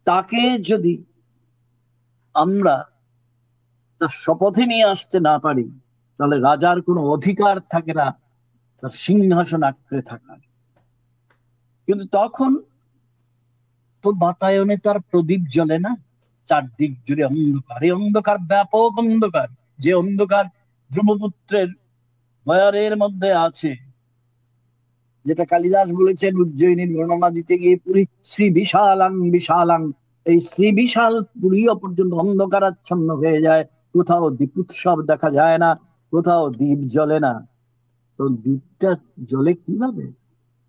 তাকে 0.06 0.42
যদি 0.70 0.94
আমরা 2.34 2.76
তার 4.00 4.12
শপথে 4.24 4.64
নিয়ে 4.72 4.86
আসতে 4.94 5.16
না 5.28 5.34
পারি, 5.44 5.66
তাহলে 6.20 6.36
রাজার 6.48 6.78
কোনো 6.86 7.00
অধিকার 7.14 7.56
থাকে 7.72 7.92
না, 8.00 8.06
তার 8.82 8.92
সিংহাসন 9.04 9.62
আঁকড়ে 9.68 10.02
থাকার। 10.10 10.40
কিন্তু 11.92 12.06
তখন 12.18 12.50
তো 14.04 14.08
বাতায়নে 14.12 14.76
তার 14.76 14.98
প্রদীপ 15.10 15.42
জ্বলে 15.54 15.76
না। 15.78 15.92
চারদিক 16.48 16.92
জুড়ে 17.06 17.24
অন্ধকার 17.24 17.80
এই 17.86 17.92
অন্ধকার 17.92 18.38
ব্যাপক 18.50 18.90
অন্ধকার, 18.98 19.48
যে 19.78 19.90
অন্ধকার 19.94 20.44
ধ্রুবপুত্রের 20.90 21.68
বয়ারের 22.46 22.94
মধ্যে 22.96 23.30
আছে। 23.46 23.70
যেটা 25.26 25.44
কালিদাস 25.44 25.88
বলেছেন, 25.92 26.32
উজ্জয়িনীর 26.42 26.90
বর্ণনা 26.96 27.28
দিতে 27.30 27.54
গিয়ে 27.58 27.76
পুরী 27.84 28.02
শ্রী 28.22 28.46
বিশালাং 28.50 29.12
বিশালাং 29.30 29.82
এই 30.26 30.38
শ্রী 30.40 30.68
বিশাল 30.72 31.14
পুরীও 31.40 31.74
পর্যন্ত 31.74 32.12
অন্ধকারাচ্ছন্ন 32.14 33.08
হয়ে 33.20 33.38
যায়। 33.40 33.64
কোথাও 33.94 34.24
দ্বীপ 34.30 34.52
উৎসব 34.58 34.96
দেখা 35.10 35.30
যায় 35.30 35.58
না, 35.58 35.70
কোথাও 36.12 36.44
দ্বীপ 36.50 36.80
জ্বলে 36.94 37.18
না। 37.20 37.32
তো 38.18 38.24
দ্বীপটা 38.44 38.90
জ্বলে 39.30 39.52
কীভাবে? 39.54 40.06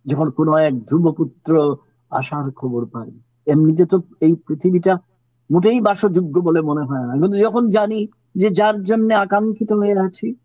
যখন 0.06 0.30
কোনো 0.30 0.58
এক 0.58 0.86
ধ্রুবপুত্র 0.86 1.76
আসার 2.12 2.52
খবর 2.52 2.86
পাই 2.86 3.12
এমনিতে 3.48 3.86
তো 3.86 4.02
এই 4.22 4.36
পৃথিবীটা 4.48 5.00
মোটেই 5.52 5.82
বাসযোগ্য 5.82 6.40
বলে 6.40 6.62
মনে 6.62 6.84
হয় 6.84 7.06
না। 7.08 7.14
কিন্তু 7.14 7.38
যখন 7.38 7.70
জানি 7.70 8.08
যে 8.36 8.50
যার 8.50 8.84
জন্য 8.84 9.14
আকাঙ্ক্ষিত 9.14 9.72
হয়ে 9.72 9.98
আছি, 9.98 10.36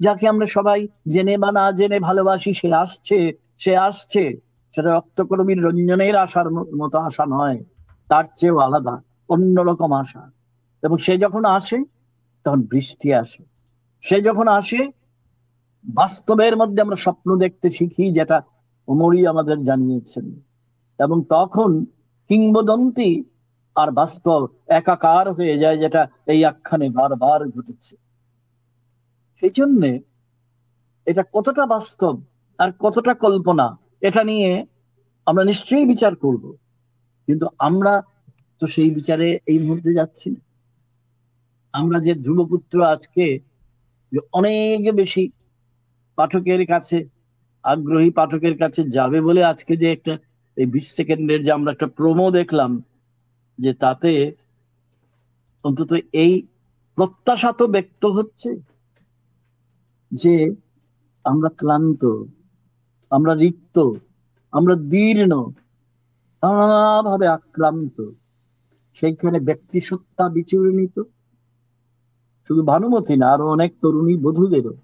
যাকে 0.00 0.28
আমরা 0.28 0.46
সবাই 0.46 0.88
জেনে 1.08 1.38
বা 1.38 1.52
না 1.52 1.72
জেনে 1.72 2.00
ভালোবাসি, 2.00 2.54
সে 2.54 2.74
আসছে 2.74 3.32
সে 3.58 3.76
আসছে। 3.76 4.40
সেটা 4.74 4.96
রক্তকর্মীর 4.96 5.64
রঞ্জনের 5.64 6.16
আশার 6.16 6.50
মতো 6.50 6.98
আশা 6.98 7.24
নয়, 7.28 7.64
তার 8.08 8.24
চেয়েও 8.36 8.58
আলাদা 8.58 9.02
অন্যরকম 9.28 9.92
আশা। 9.92 10.30
এবং 10.82 10.96
সে 10.96 11.16
যখন 11.18 11.44
আসে, 11.44 11.84
তখন 12.44 12.62
বৃষ্টি 12.62 13.14
আসে। 13.14 13.44
সে 14.00 14.20
যখন 14.20 14.48
আসে, 14.48 14.90
বাস্তবের 15.84 16.56
মধ্যে 16.56 16.82
আমরা 16.82 16.96
স্বপ্ন 16.96 17.36
দেখতে 17.36 17.70
শিখি 17.70 18.12
যেটা 18.12 18.42
অমরই 18.88 19.26
আমাদের 19.26 19.58
জানিয়েছেন। 19.58 20.26
এবং 20.98 21.24
তখন 21.28 21.84
কিংবদন্তি 22.28 23.24
আর 23.76 23.90
বাস্তব 23.90 24.46
একাকার 24.68 25.32
হয়ে 25.32 25.58
যায় 25.58 25.78
যেটা 25.78 26.08
এই 26.26 26.44
আখ্যানে 26.44 26.88
বারবার 26.90 27.48
ঘটেছে। 27.48 27.96
সেই 29.42 29.50
জন্যে 29.54 30.00
এটা 31.06 31.22
কতটা 31.32 31.66
বাস্তব 31.66 32.20
আর 32.58 32.72
কতটা 32.78 33.14
কল্পনা, 33.14 33.76
এটা 34.00 34.24
নিয়ে 34.24 34.66
আমরা 35.26 35.44
নিশ্চয়ই 35.44 35.86
বিচার 35.86 36.16
করব। 36.16 36.56
কিন্তু 37.26 37.46
আমরা 37.58 38.02
তো 38.60 38.66
সেই 38.66 38.90
বিচারে 38.90 39.38
এই 39.46 39.58
মুহূর্তে 39.58 39.94
যাচ্ছি 39.94 40.30
না। 40.30 40.40
আমরা 41.72 41.98
যে 42.00 42.14
ধ্রুবপুত্র 42.14 42.84
আজকে 42.84 43.40
যে 44.12 44.20
অনেক 44.32 44.94
বেশি 44.94 45.30
পাঠকের 46.16 46.66
কাছে 46.66 46.98
আগ্রহী 47.64 48.10
পাঠকের 48.10 48.54
কাছে 48.58 48.80
যাবে 48.90 49.20
বলে 49.20 49.40
আজকে 49.44 49.76
যে 49.76 49.92
একটা 49.92 50.14
এই 50.56 50.66
বিশ 50.66 50.86
সেকেন্ডের 50.94 51.40
যে 51.42 51.50
আমরা 51.52 51.70
একটা 51.72 51.86
প্রোমো 51.86 52.26
দেখলাম, 52.30 52.70
যে 53.58 53.70
তাতে 53.74 54.10
অন্তত 55.64 55.90
এই 56.12 56.32
প্রত্যাশা 56.98 57.52
তো 57.52 57.64
ব্যক্ত 57.66 58.02
হচ্ছে 58.06 58.50
যে 60.12 60.34
আমরা 61.24 61.48
ক্লান্ত, 61.48 62.02
আমরা 63.10 63.32
রিক্ত, 63.34 63.76
আমরা 64.52 64.74
দীর্ণ 64.74 65.32
ভাবে 67.04 67.26
আক্রান্ত। 67.26 67.96
সেইখানে 68.96 69.40
ব্যক্তি 69.40 69.80
সত্তা 69.80 70.24
বিচূর্ণিত। 70.28 70.96
শুধু 72.46 72.62
ভানুমতি 72.62 73.14
না, 73.16 73.26
আরও 73.32 73.44
অনেক 73.50 73.70
তরুণী, 73.82 74.14
বধূদেরও 74.16 74.74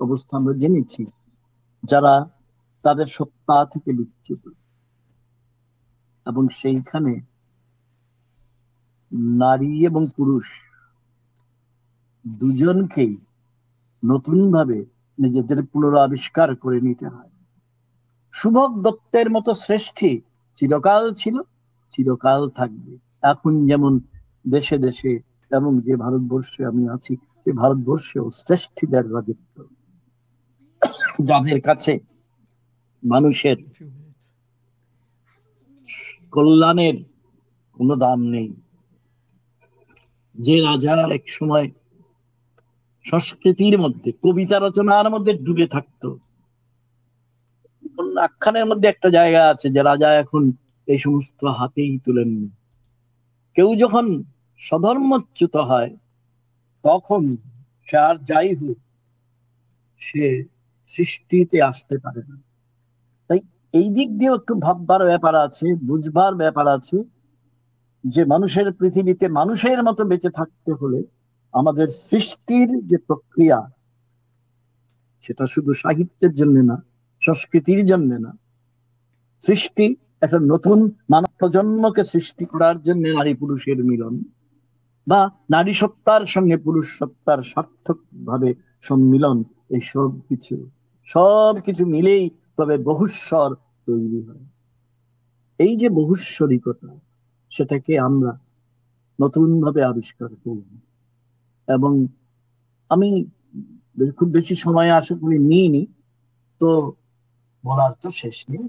অবস্থা 0.00 0.32
আমরা 0.36 0.54
জেনেছি। 0.54 1.02
যারা 1.82 2.30
তাদের 2.82 3.06
সত্তা 3.06 3.64
থেকে 3.64 3.92
বিচ্যুত। 3.92 4.48
এবং 6.26 6.48
সেইখানে 6.48 7.20
নারী 9.12 9.86
এবং 9.86 10.06
পুরুষ 10.16 10.44
দুজনকেই 12.26 13.16
নতুন 14.04 14.52
ভাবে 14.52 14.86
নিজেদের 15.18 15.64
পুনরাবিষ্কার 15.64 16.56
করে 16.56 16.80
নিতে 16.80 17.08
হয়। 17.08 17.30
শুভক 18.32 18.70
দত্তের 18.82 19.30
মতো 19.30 19.54
শ্রেষ্ঠী 19.54 20.20
চিরকাল 20.54 21.14
ছিল, 21.14 21.40
চিরকাল 21.90 22.50
থাকবে। 22.50 22.98
এখন 23.22 23.66
যেমন 23.66 24.00
দেশে 24.48 24.78
দেশে 24.78 25.20
এবং 25.50 25.80
যে 25.80 25.96
ভারতবর্ষে 25.96 26.66
আমি 26.66 26.88
আছি, 26.88 27.16
সে 27.16 27.52
ভারতবর্ষেও 27.52 28.30
শ্রেষ্ঠীদের 28.30 29.14
রাজত্ব। 29.14 29.75
যাদের 31.28 31.58
কাছে 31.68 31.92
মানুষের 33.02 33.58
কল্যাণের 36.34 36.96
কোনো 37.76 37.94
দাম 38.04 38.20
নেই, 38.34 38.48
যে 40.36 40.56
রাজা 40.68 40.94
এক 41.18 41.24
সময় 41.36 41.66
সংস্কৃতির 43.04 43.76
মধ্যে, 43.84 44.10
কবিতা 44.24 44.56
রচনার 44.58 45.06
মধ্যে 45.14 45.32
ডুবে 45.44 45.66
থাকতো। 45.74 46.08
আখ্যানের 48.26 48.66
মধ্যে 48.70 48.86
একটা 48.90 49.08
জায়গা 49.18 49.42
আছে 49.52 49.66
যে 49.74 49.80
রাজা 49.90 50.08
এখন 50.22 50.42
এই 50.88 50.98
সমস্ত 51.04 51.40
হাতেই 51.58 51.94
তুলেন 52.04 52.30
কেউ 53.56 53.68
যখন 53.82 54.06
সধর্মচ্যুত 54.60 55.54
হয়, 55.70 55.90
তখন 56.84 57.22
সে 57.86 57.96
আর 58.08 58.16
যাই 58.30 58.50
হোক, 58.60 58.78
সে 60.00 60.24
সৃষ্টিতে 60.90 61.58
আসতে 61.70 61.96
পারে 62.04 62.22
না। 62.30 62.36
তাই 63.30 63.40
এই 63.74 63.88
দিক 63.96 64.08
দিয়ে 64.18 64.32
একটু 64.34 64.52
ভাববার 64.64 65.02
ব্যাপার 65.10 65.34
আছে, 65.46 65.66
বুঝবার 65.88 66.32
ব্যাপার 66.34 66.66
আছে 66.76 66.96
যে 68.04 68.22
মানুষের 68.24 68.66
পৃথিবীতে 68.78 69.26
মানুষের 69.38 69.80
মতো 69.82 70.02
বেঁচে 70.04 70.30
থাকতে 70.30 70.70
হলে 70.80 71.00
আমাদের 71.54 71.88
সৃষ্টির 72.06 72.68
যে 72.90 72.96
প্রক্রিয়া, 73.08 73.58
সেটা 75.24 75.44
শুধু 75.46 75.70
সাহিত্যের 75.74 76.32
জন্য 76.34 76.56
না, 76.70 76.76
সংস্কৃতির 77.22 77.80
জন্য 77.86 78.10
না, 78.24 78.30
সৃষ্টি 79.42 79.86
একটা 80.24 80.38
নতুন 80.52 80.78
মানব 81.10 81.30
প্রজন্মকে 81.38 82.02
সৃষ্টি 82.04 82.44
করার 82.44 82.76
জন্য 82.82 83.04
নারী 83.08 83.32
পুরুষের 83.34 83.78
মিলন 83.84 84.14
বা 85.06 85.20
নারী 85.50 85.72
সত্তার 85.74 86.22
সঙ্গে 86.24 86.56
পুরুষ 86.56 86.86
সত্তার 86.98 87.40
সার্থক 87.42 87.98
ভাবে 88.26 88.50
সম্মিলন 88.82 89.36
এই 89.74 89.82
সব 89.92 90.10
কিছু। 90.28 90.56
সব 91.06 91.56
কিছু 91.64 91.86
মিলেই 91.86 92.30
তবে 92.56 92.78
বহুস্বর 92.78 93.54
তৈরি 93.86 94.22
হয়। 94.22 94.44
এই 95.58 95.76
যে 95.76 95.88
বহুস্বরিকতা, 95.88 97.00
সেটাকে 97.50 97.98
আমরা 97.98 98.38
নতুন 99.20 99.60
ভাবে 99.60 99.82
আবিষ্কার 99.82 100.28
করব। 100.44 100.64
এবং 101.68 102.06
আমি 102.88 103.24
খুব 104.16 104.28
বেশি 104.28 104.54
সময় 104.54 104.90
আশা 104.90 105.14
করি 105.14 105.38
নিইনি, 105.38 105.86
তো 106.58 106.92
বলার 107.64 107.92
তো 108.02 108.10
শেষ 108.10 108.44
নেই। 108.50 108.68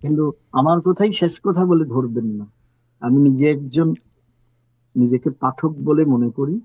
কিন্তু 0.00 0.32
আমার 0.52 0.80
কথাই 0.80 1.12
শেষ 1.12 1.40
কথা 1.44 1.66
বলে 1.66 1.84
ধরবেন 1.84 2.24
না। 2.24 2.46
আমি 3.00 3.30
নিজে 3.30 3.50
একজন, 3.50 3.94
নিজেকে 4.96 5.30
পাঠক 5.30 5.72
বলে 5.84 6.04
মনে 6.04 6.30
করি। 6.30 6.60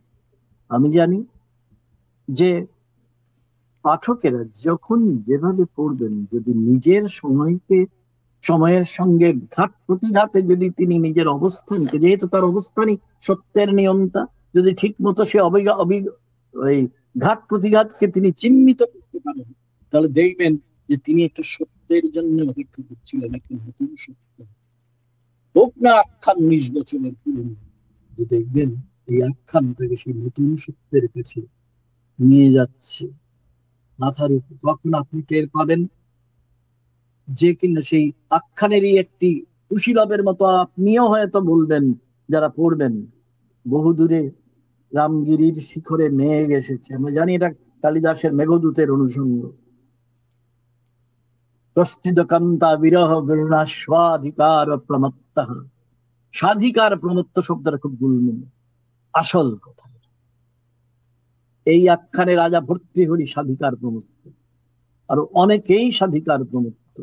আমি 0.69 0.91
জানি 0.91 1.25
যে 2.27 2.67
পাঠকেরা 3.85 4.41
যখন 4.67 4.99
যেভাবে 5.27 5.63
পড়বেন, 5.75 6.13
যদি 6.33 6.51
নিজের 6.69 7.03
সময়কে, 7.19 7.79
সময়ের 8.43 8.85
সঙ্গে 8.97 9.29
ঘাট 9.55 9.71
প্রতিঘাতে 9.85 10.39
যদি 10.51 10.67
তিনি 10.79 10.95
নিজের 11.07 11.27
অবস্থানকে 11.27 11.95
যেহেতু 12.03 12.25
তার 12.27 12.43
অবস্থানই 12.43 12.95
সত্যের 13.21 13.69
নিয়ন্তা, 13.79 14.21
যদি 14.55 14.71
ঠিক 14.81 14.93
মতো 15.05 15.21
সে 15.31 15.37
ওই 16.53 16.77
ঘাট 17.17 17.39
প্রতিঘাতকে 17.49 18.05
তিনি 18.15 18.29
চিহ্নিত 18.41 18.81
করতে 18.93 19.17
পারেন, 19.25 19.47
তাহলে 19.93 20.09
দেখবেন 20.19 20.53
যে 20.89 20.95
তিনি 21.05 21.19
একটা 21.23 21.43
সত্যের 21.55 22.05
জন্য 22.11 22.37
অপেক্ষা 22.51 22.81
করছিলেন, 22.89 23.29
একটা 23.39 23.53
নতুন 23.65 23.89
সত্য। 24.03 24.37
হোক 25.55 25.71
না 25.83 25.91
আখ্যান 26.03 26.37
উনিশ 26.45 26.65
বছরের 26.75 27.13
পুরনো, 27.21 27.55
যে 28.15 28.23
দেখবেন 28.25 28.69
এই 29.11 29.19
আখ্যান 29.23 29.65
তাকে 29.77 29.95
সেই 29.95 30.15
নতুন 30.23 30.47
সত্যের 30.55 31.05
কাছে 31.07 31.39
নিয়ে 32.19 32.49
যাচ্ছে। 32.51 33.05
মাথার 33.99 34.31
উপর 34.31 34.55
তখন 34.61 34.93
আপনি 34.93 35.21
টের 35.21 35.49
পাবেন? 35.53 35.87
যে 37.27 37.53
কিনা 37.53 37.81
সেই 37.81 38.11
আখ্যানেরই 38.29 38.97
একটি 38.97 39.45
কুশীলবের 39.69 40.23
মতো 40.23 40.45
আপনিও 40.45 41.07
হয়তো 41.07 41.41
বলবেন, 41.41 41.93
যারা 42.29 42.49
পড়বেন 42.49 43.05
বহু 43.67 43.93
দূরে 43.93 44.31
রামগিরির 44.93 45.53
শিখরে 45.53 46.09
মেঘ 46.09 46.49
এসেছে। 46.49 46.95
আমরা 46.95 47.11
জানি 47.11 47.35
এটা 47.35 47.49
কালিদাসের 47.81 48.33
মেঘদূতের 48.33 48.91
অনুষঙ্গ 48.91 49.51
কষ্টিদকান্তা 51.75 52.75
বিরহ 52.75 53.21
গরুণা 53.21 53.65
স্বাধিকার 53.65 54.77
প্রমত্ত। 54.77 55.39
স্বাধিকার 56.31 56.97
প্রমত্ত 56.97 57.39
শব্দটা 57.39 57.77
খুব 57.77 57.93
গুলম 57.95 58.41
আসল 59.13 59.55
কথা। 59.55 59.92
এই 61.65 61.89
আখ্যানে 61.89 62.35
রাজা 62.35 62.59
ভর্তি 62.61 63.01
হরি 63.05 63.25
স্বাধিকার 63.25 63.75
প্রমত্ত 63.75 64.23
আর 65.09 65.17
অনেকেই 65.33 65.91
স্বাধিকার 65.91 66.39
প্রমত্ত 66.45 66.97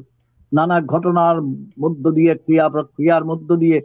নানা 0.53 0.81
ঘটনার 0.81 1.37
মধ্য 1.79 2.11
দিয়ে, 2.11 2.35
ক্রিয়া 2.35 2.69
প্রক্রিয়ার 2.69 3.25
মধ্য 3.25 3.57
দিয়ে 3.57 3.79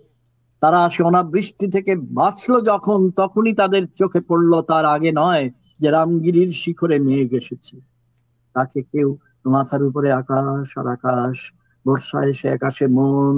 তারা 0.62 0.90
সে 0.90 1.04
অনাবৃষ্টি 1.04 1.68
থেকে 1.68 1.96
বাঁচলো 1.96 2.62
যখন, 2.62 3.00
তখনই 3.12 3.54
তাদের 3.54 3.84
চোখে 3.96 4.22
পড়ল 4.22 4.62
তার 4.62 4.86
আগে 4.86 5.12
নয় 5.12 5.50
যে 5.80 5.88
রামগিরির 5.90 6.50
শিখরে 6.50 7.00
মেঘ 7.00 7.34
এসেছে। 7.34 7.76
তাকে 8.56 8.82
কেউ 8.82 9.18
মাথার 9.46 9.84
উপরে 9.84 10.12
আকাশ 10.12 10.78
আর 10.78 10.88
আকাশ 10.88 11.54
বর্ষায় 11.86 12.34
সে 12.34 12.48
আকাশে 12.50 12.88
মন 12.88 13.38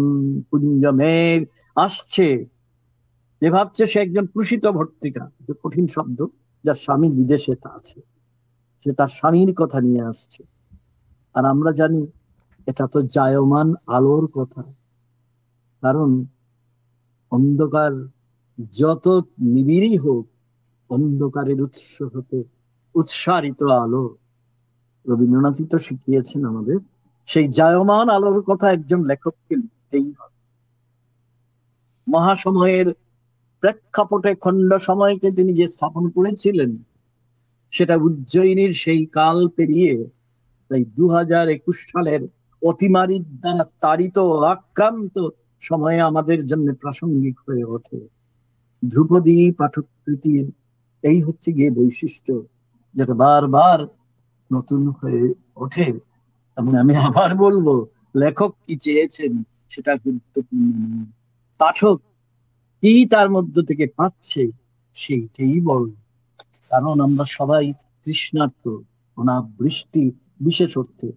কুঞ্জ 0.51 0.85
মেঘ, 0.85 1.39
আসছে। 1.75 2.27
যে 3.41 3.49
ভাবছে 3.49 3.85
সে 3.85 3.99
একজন 3.99 4.25
প্রসিত 4.25 4.63
ভর্তিকা 4.67 5.23
কঠিন 5.63 5.88
শব্দ। 5.88 6.19
যার 6.68 6.76
স্বামী 6.76 7.09
বিদেশে 7.11 7.53
তা 7.55 7.70
আছে। 7.70 7.99
সে 8.84 8.89
তার 8.93 9.07
স্বামীর 9.07 9.51
কথা 9.55 9.78
নিয়ে 9.82 10.01
আসছে। 10.01 10.41
আর 11.34 11.43
আমরা 11.45 11.72
জানি 11.72 12.01
এটা 12.68 12.86
তো 12.88 12.99
জায়মান 13.01 13.68
আলোর 13.88 14.26
কথা। 14.28 14.63
কারণ 15.84 16.09
অন্ধকার 17.32 17.91
যত 18.72 19.05
নিবিড়ই 19.39 19.95
হোক, 19.97 20.26
অন্ধকারের 20.89 21.59
উৎস 21.61 21.88
হতে 22.15 22.43
উৎসারিত 22.95 23.61
আলো। 23.63 24.05
রবীন্দ্রনাথই 25.05 25.65
তো 25.65 25.78
শিখিয়েছেন 25.78 26.41
আমাদের, 26.45 26.80
সেই 27.26 27.47
জায়মান 27.47 28.07
আলোর 28.09 28.39
কথা 28.41 28.68
একজন 28.72 28.99
লেখককে 29.05 29.55
লিখতেই 29.55 30.09
হবে। 30.20 30.38
মহাসময়ের 32.07 32.88
প্রেক্ষাপটে 33.60 34.36
খণ্ড 34.36 34.74
সময়কে 34.78 35.32
তিনি 35.32 35.53
যে 35.53 35.68
স্থাপন 35.68 36.10
করেছিলেন, 36.10 36.78
সেটা 37.74 37.95
উজ্জয়িনীর 37.95 38.74
সেই 38.74 39.05
কাল 39.05 39.49
পেরিয়ে 39.49 40.08
তাই 40.70 40.86
দু 40.86 41.10
হাজার 41.10 41.49
একুশ 41.49 41.78
সালের 41.91 42.22
অতিমারির 42.62 43.24
দ্বারা 43.24 43.66
তাড়িত, 43.82 44.18
আক্রান্ত 44.53 45.30
সময়ে 45.60 45.99
আমাদের 46.01 46.45
জন্য 46.45 46.76
প্রাসঙ্গিক 46.76 47.38
হয়ে 47.47 47.64
ওঠে। 47.64 48.08
ধ্রুপদী 48.91 49.51
পাঠকৃতির 49.51 50.51
এই 51.03 51.22
হচ্ছে 51.22 51.51
গিয়ে 51.51 51.72
বৈশিষ্ট্য, 51.72 52.41
যেটা 52.93 53.14
বারবার 53.14 53.80
নতুন 54.53 54.82
হয়ে 54.89 55.34
ওঠে। 55.55 55.88
এবং 56.58 56.76
আমি 56.76 56.95
আবার 56.95 57.36
বলব, 57.36 57.86
লেখক 58.16 58.51
কি 58.66 58.76
চেয়েছেন 58.76 59.43
সেটা 59.70 59.95
গুরুত্বপূর্ণ 59.95 61.05
পাঠক 61.58 61.97
কি 62.84 63.05
তার 63.05 63.30
মধ্য 63.30 63.55
থেকে 63.61 63.86
পাচ্ছে 63.95 64.43
সেইটাই 64.93 65.61
বড় 65.61 65.86
কারণ 66.69 66.95
আমরা 66.99 67.25
সবাই 67.30 67.73
তৃষ্ণার্ত, 68.03 68.65
অনাবৃষ্টি 69.17 70.11
বিশেষ 70.39 70.78
অর্থে 70.78 71.11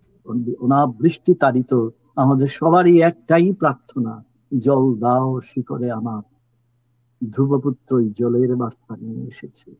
অনাবৃষ্টি 0.60 1.34
তাড়িত 1.34 1.72
আমাদের 2.16 2.48
সবারই 2.48 3.00
একটাই 3.00 3.52
প্রার্থনা, 3.52 4.24
জল 4.58 4.84
দাও 4.94 5.40
শিকরে 5.40 5.88
আমার। 5.90 6.22
ধ্রুবপুত্র 7.22 7.90
জলের 8.00 8.56
বার্তা 8.56 8.96
নিয়ে 8.96 9.22
এসেছে। 9.26 9.70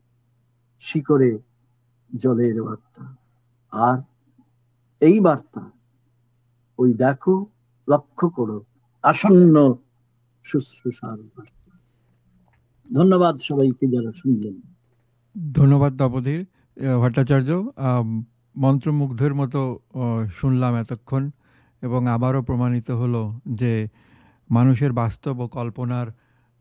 শিকরে 0.79 1.31
জলের 2.11 2.63
বার্তা। 2.63 3.03
আর 3.73 3.97
এই 5.01 5.19
বার্তা, 5.19 5.71
ওই 6.79 6.93
দেখো, 6.93 7.45
লক্ষ্য 7.87 8.29
করো, 8.29 8.57
আসন্ন 9.03 9.55
শুশ্রূষার 10.43 11.19
বার্তা। 11.35 11.60
ধন্যবাদ 12.91 13.35
সবাইকে 13.39 13.85
যারা 13.87 14.11
শুনলেন। 14.11 14.55
ধন্যবাদ 15.51 15.91
তপধীর 15.97 16.41
ভট্টাচার্য। 17.01 17.49
মন্ত্রমুগ্ধের 18.55 19.33
মতো 19.33 19.61
শুনলাম 20.33 20.73
এতক্ষণ 20.75 21.23
এবং 21.81 22.01
আবারও 22.07 22.41
প্রমাণিত 22.41 22.91
হলো 22.91 23.21
যে 23.53 23.73
মানুষের 24.49 24.91
বাস্তব 24.91 25.35
ও 25.39 25.45
কল্পনার 25.47 26.07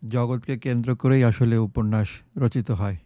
জগৎকে 0.02 0.54
কেন্দ্র 0.58 0.88
করেই 0.96 1.22
আসলে 1.24 1.56
উপন্যাস 1.58 2.08
রচিত 2.36 2.68
হয়। 2.70 2.96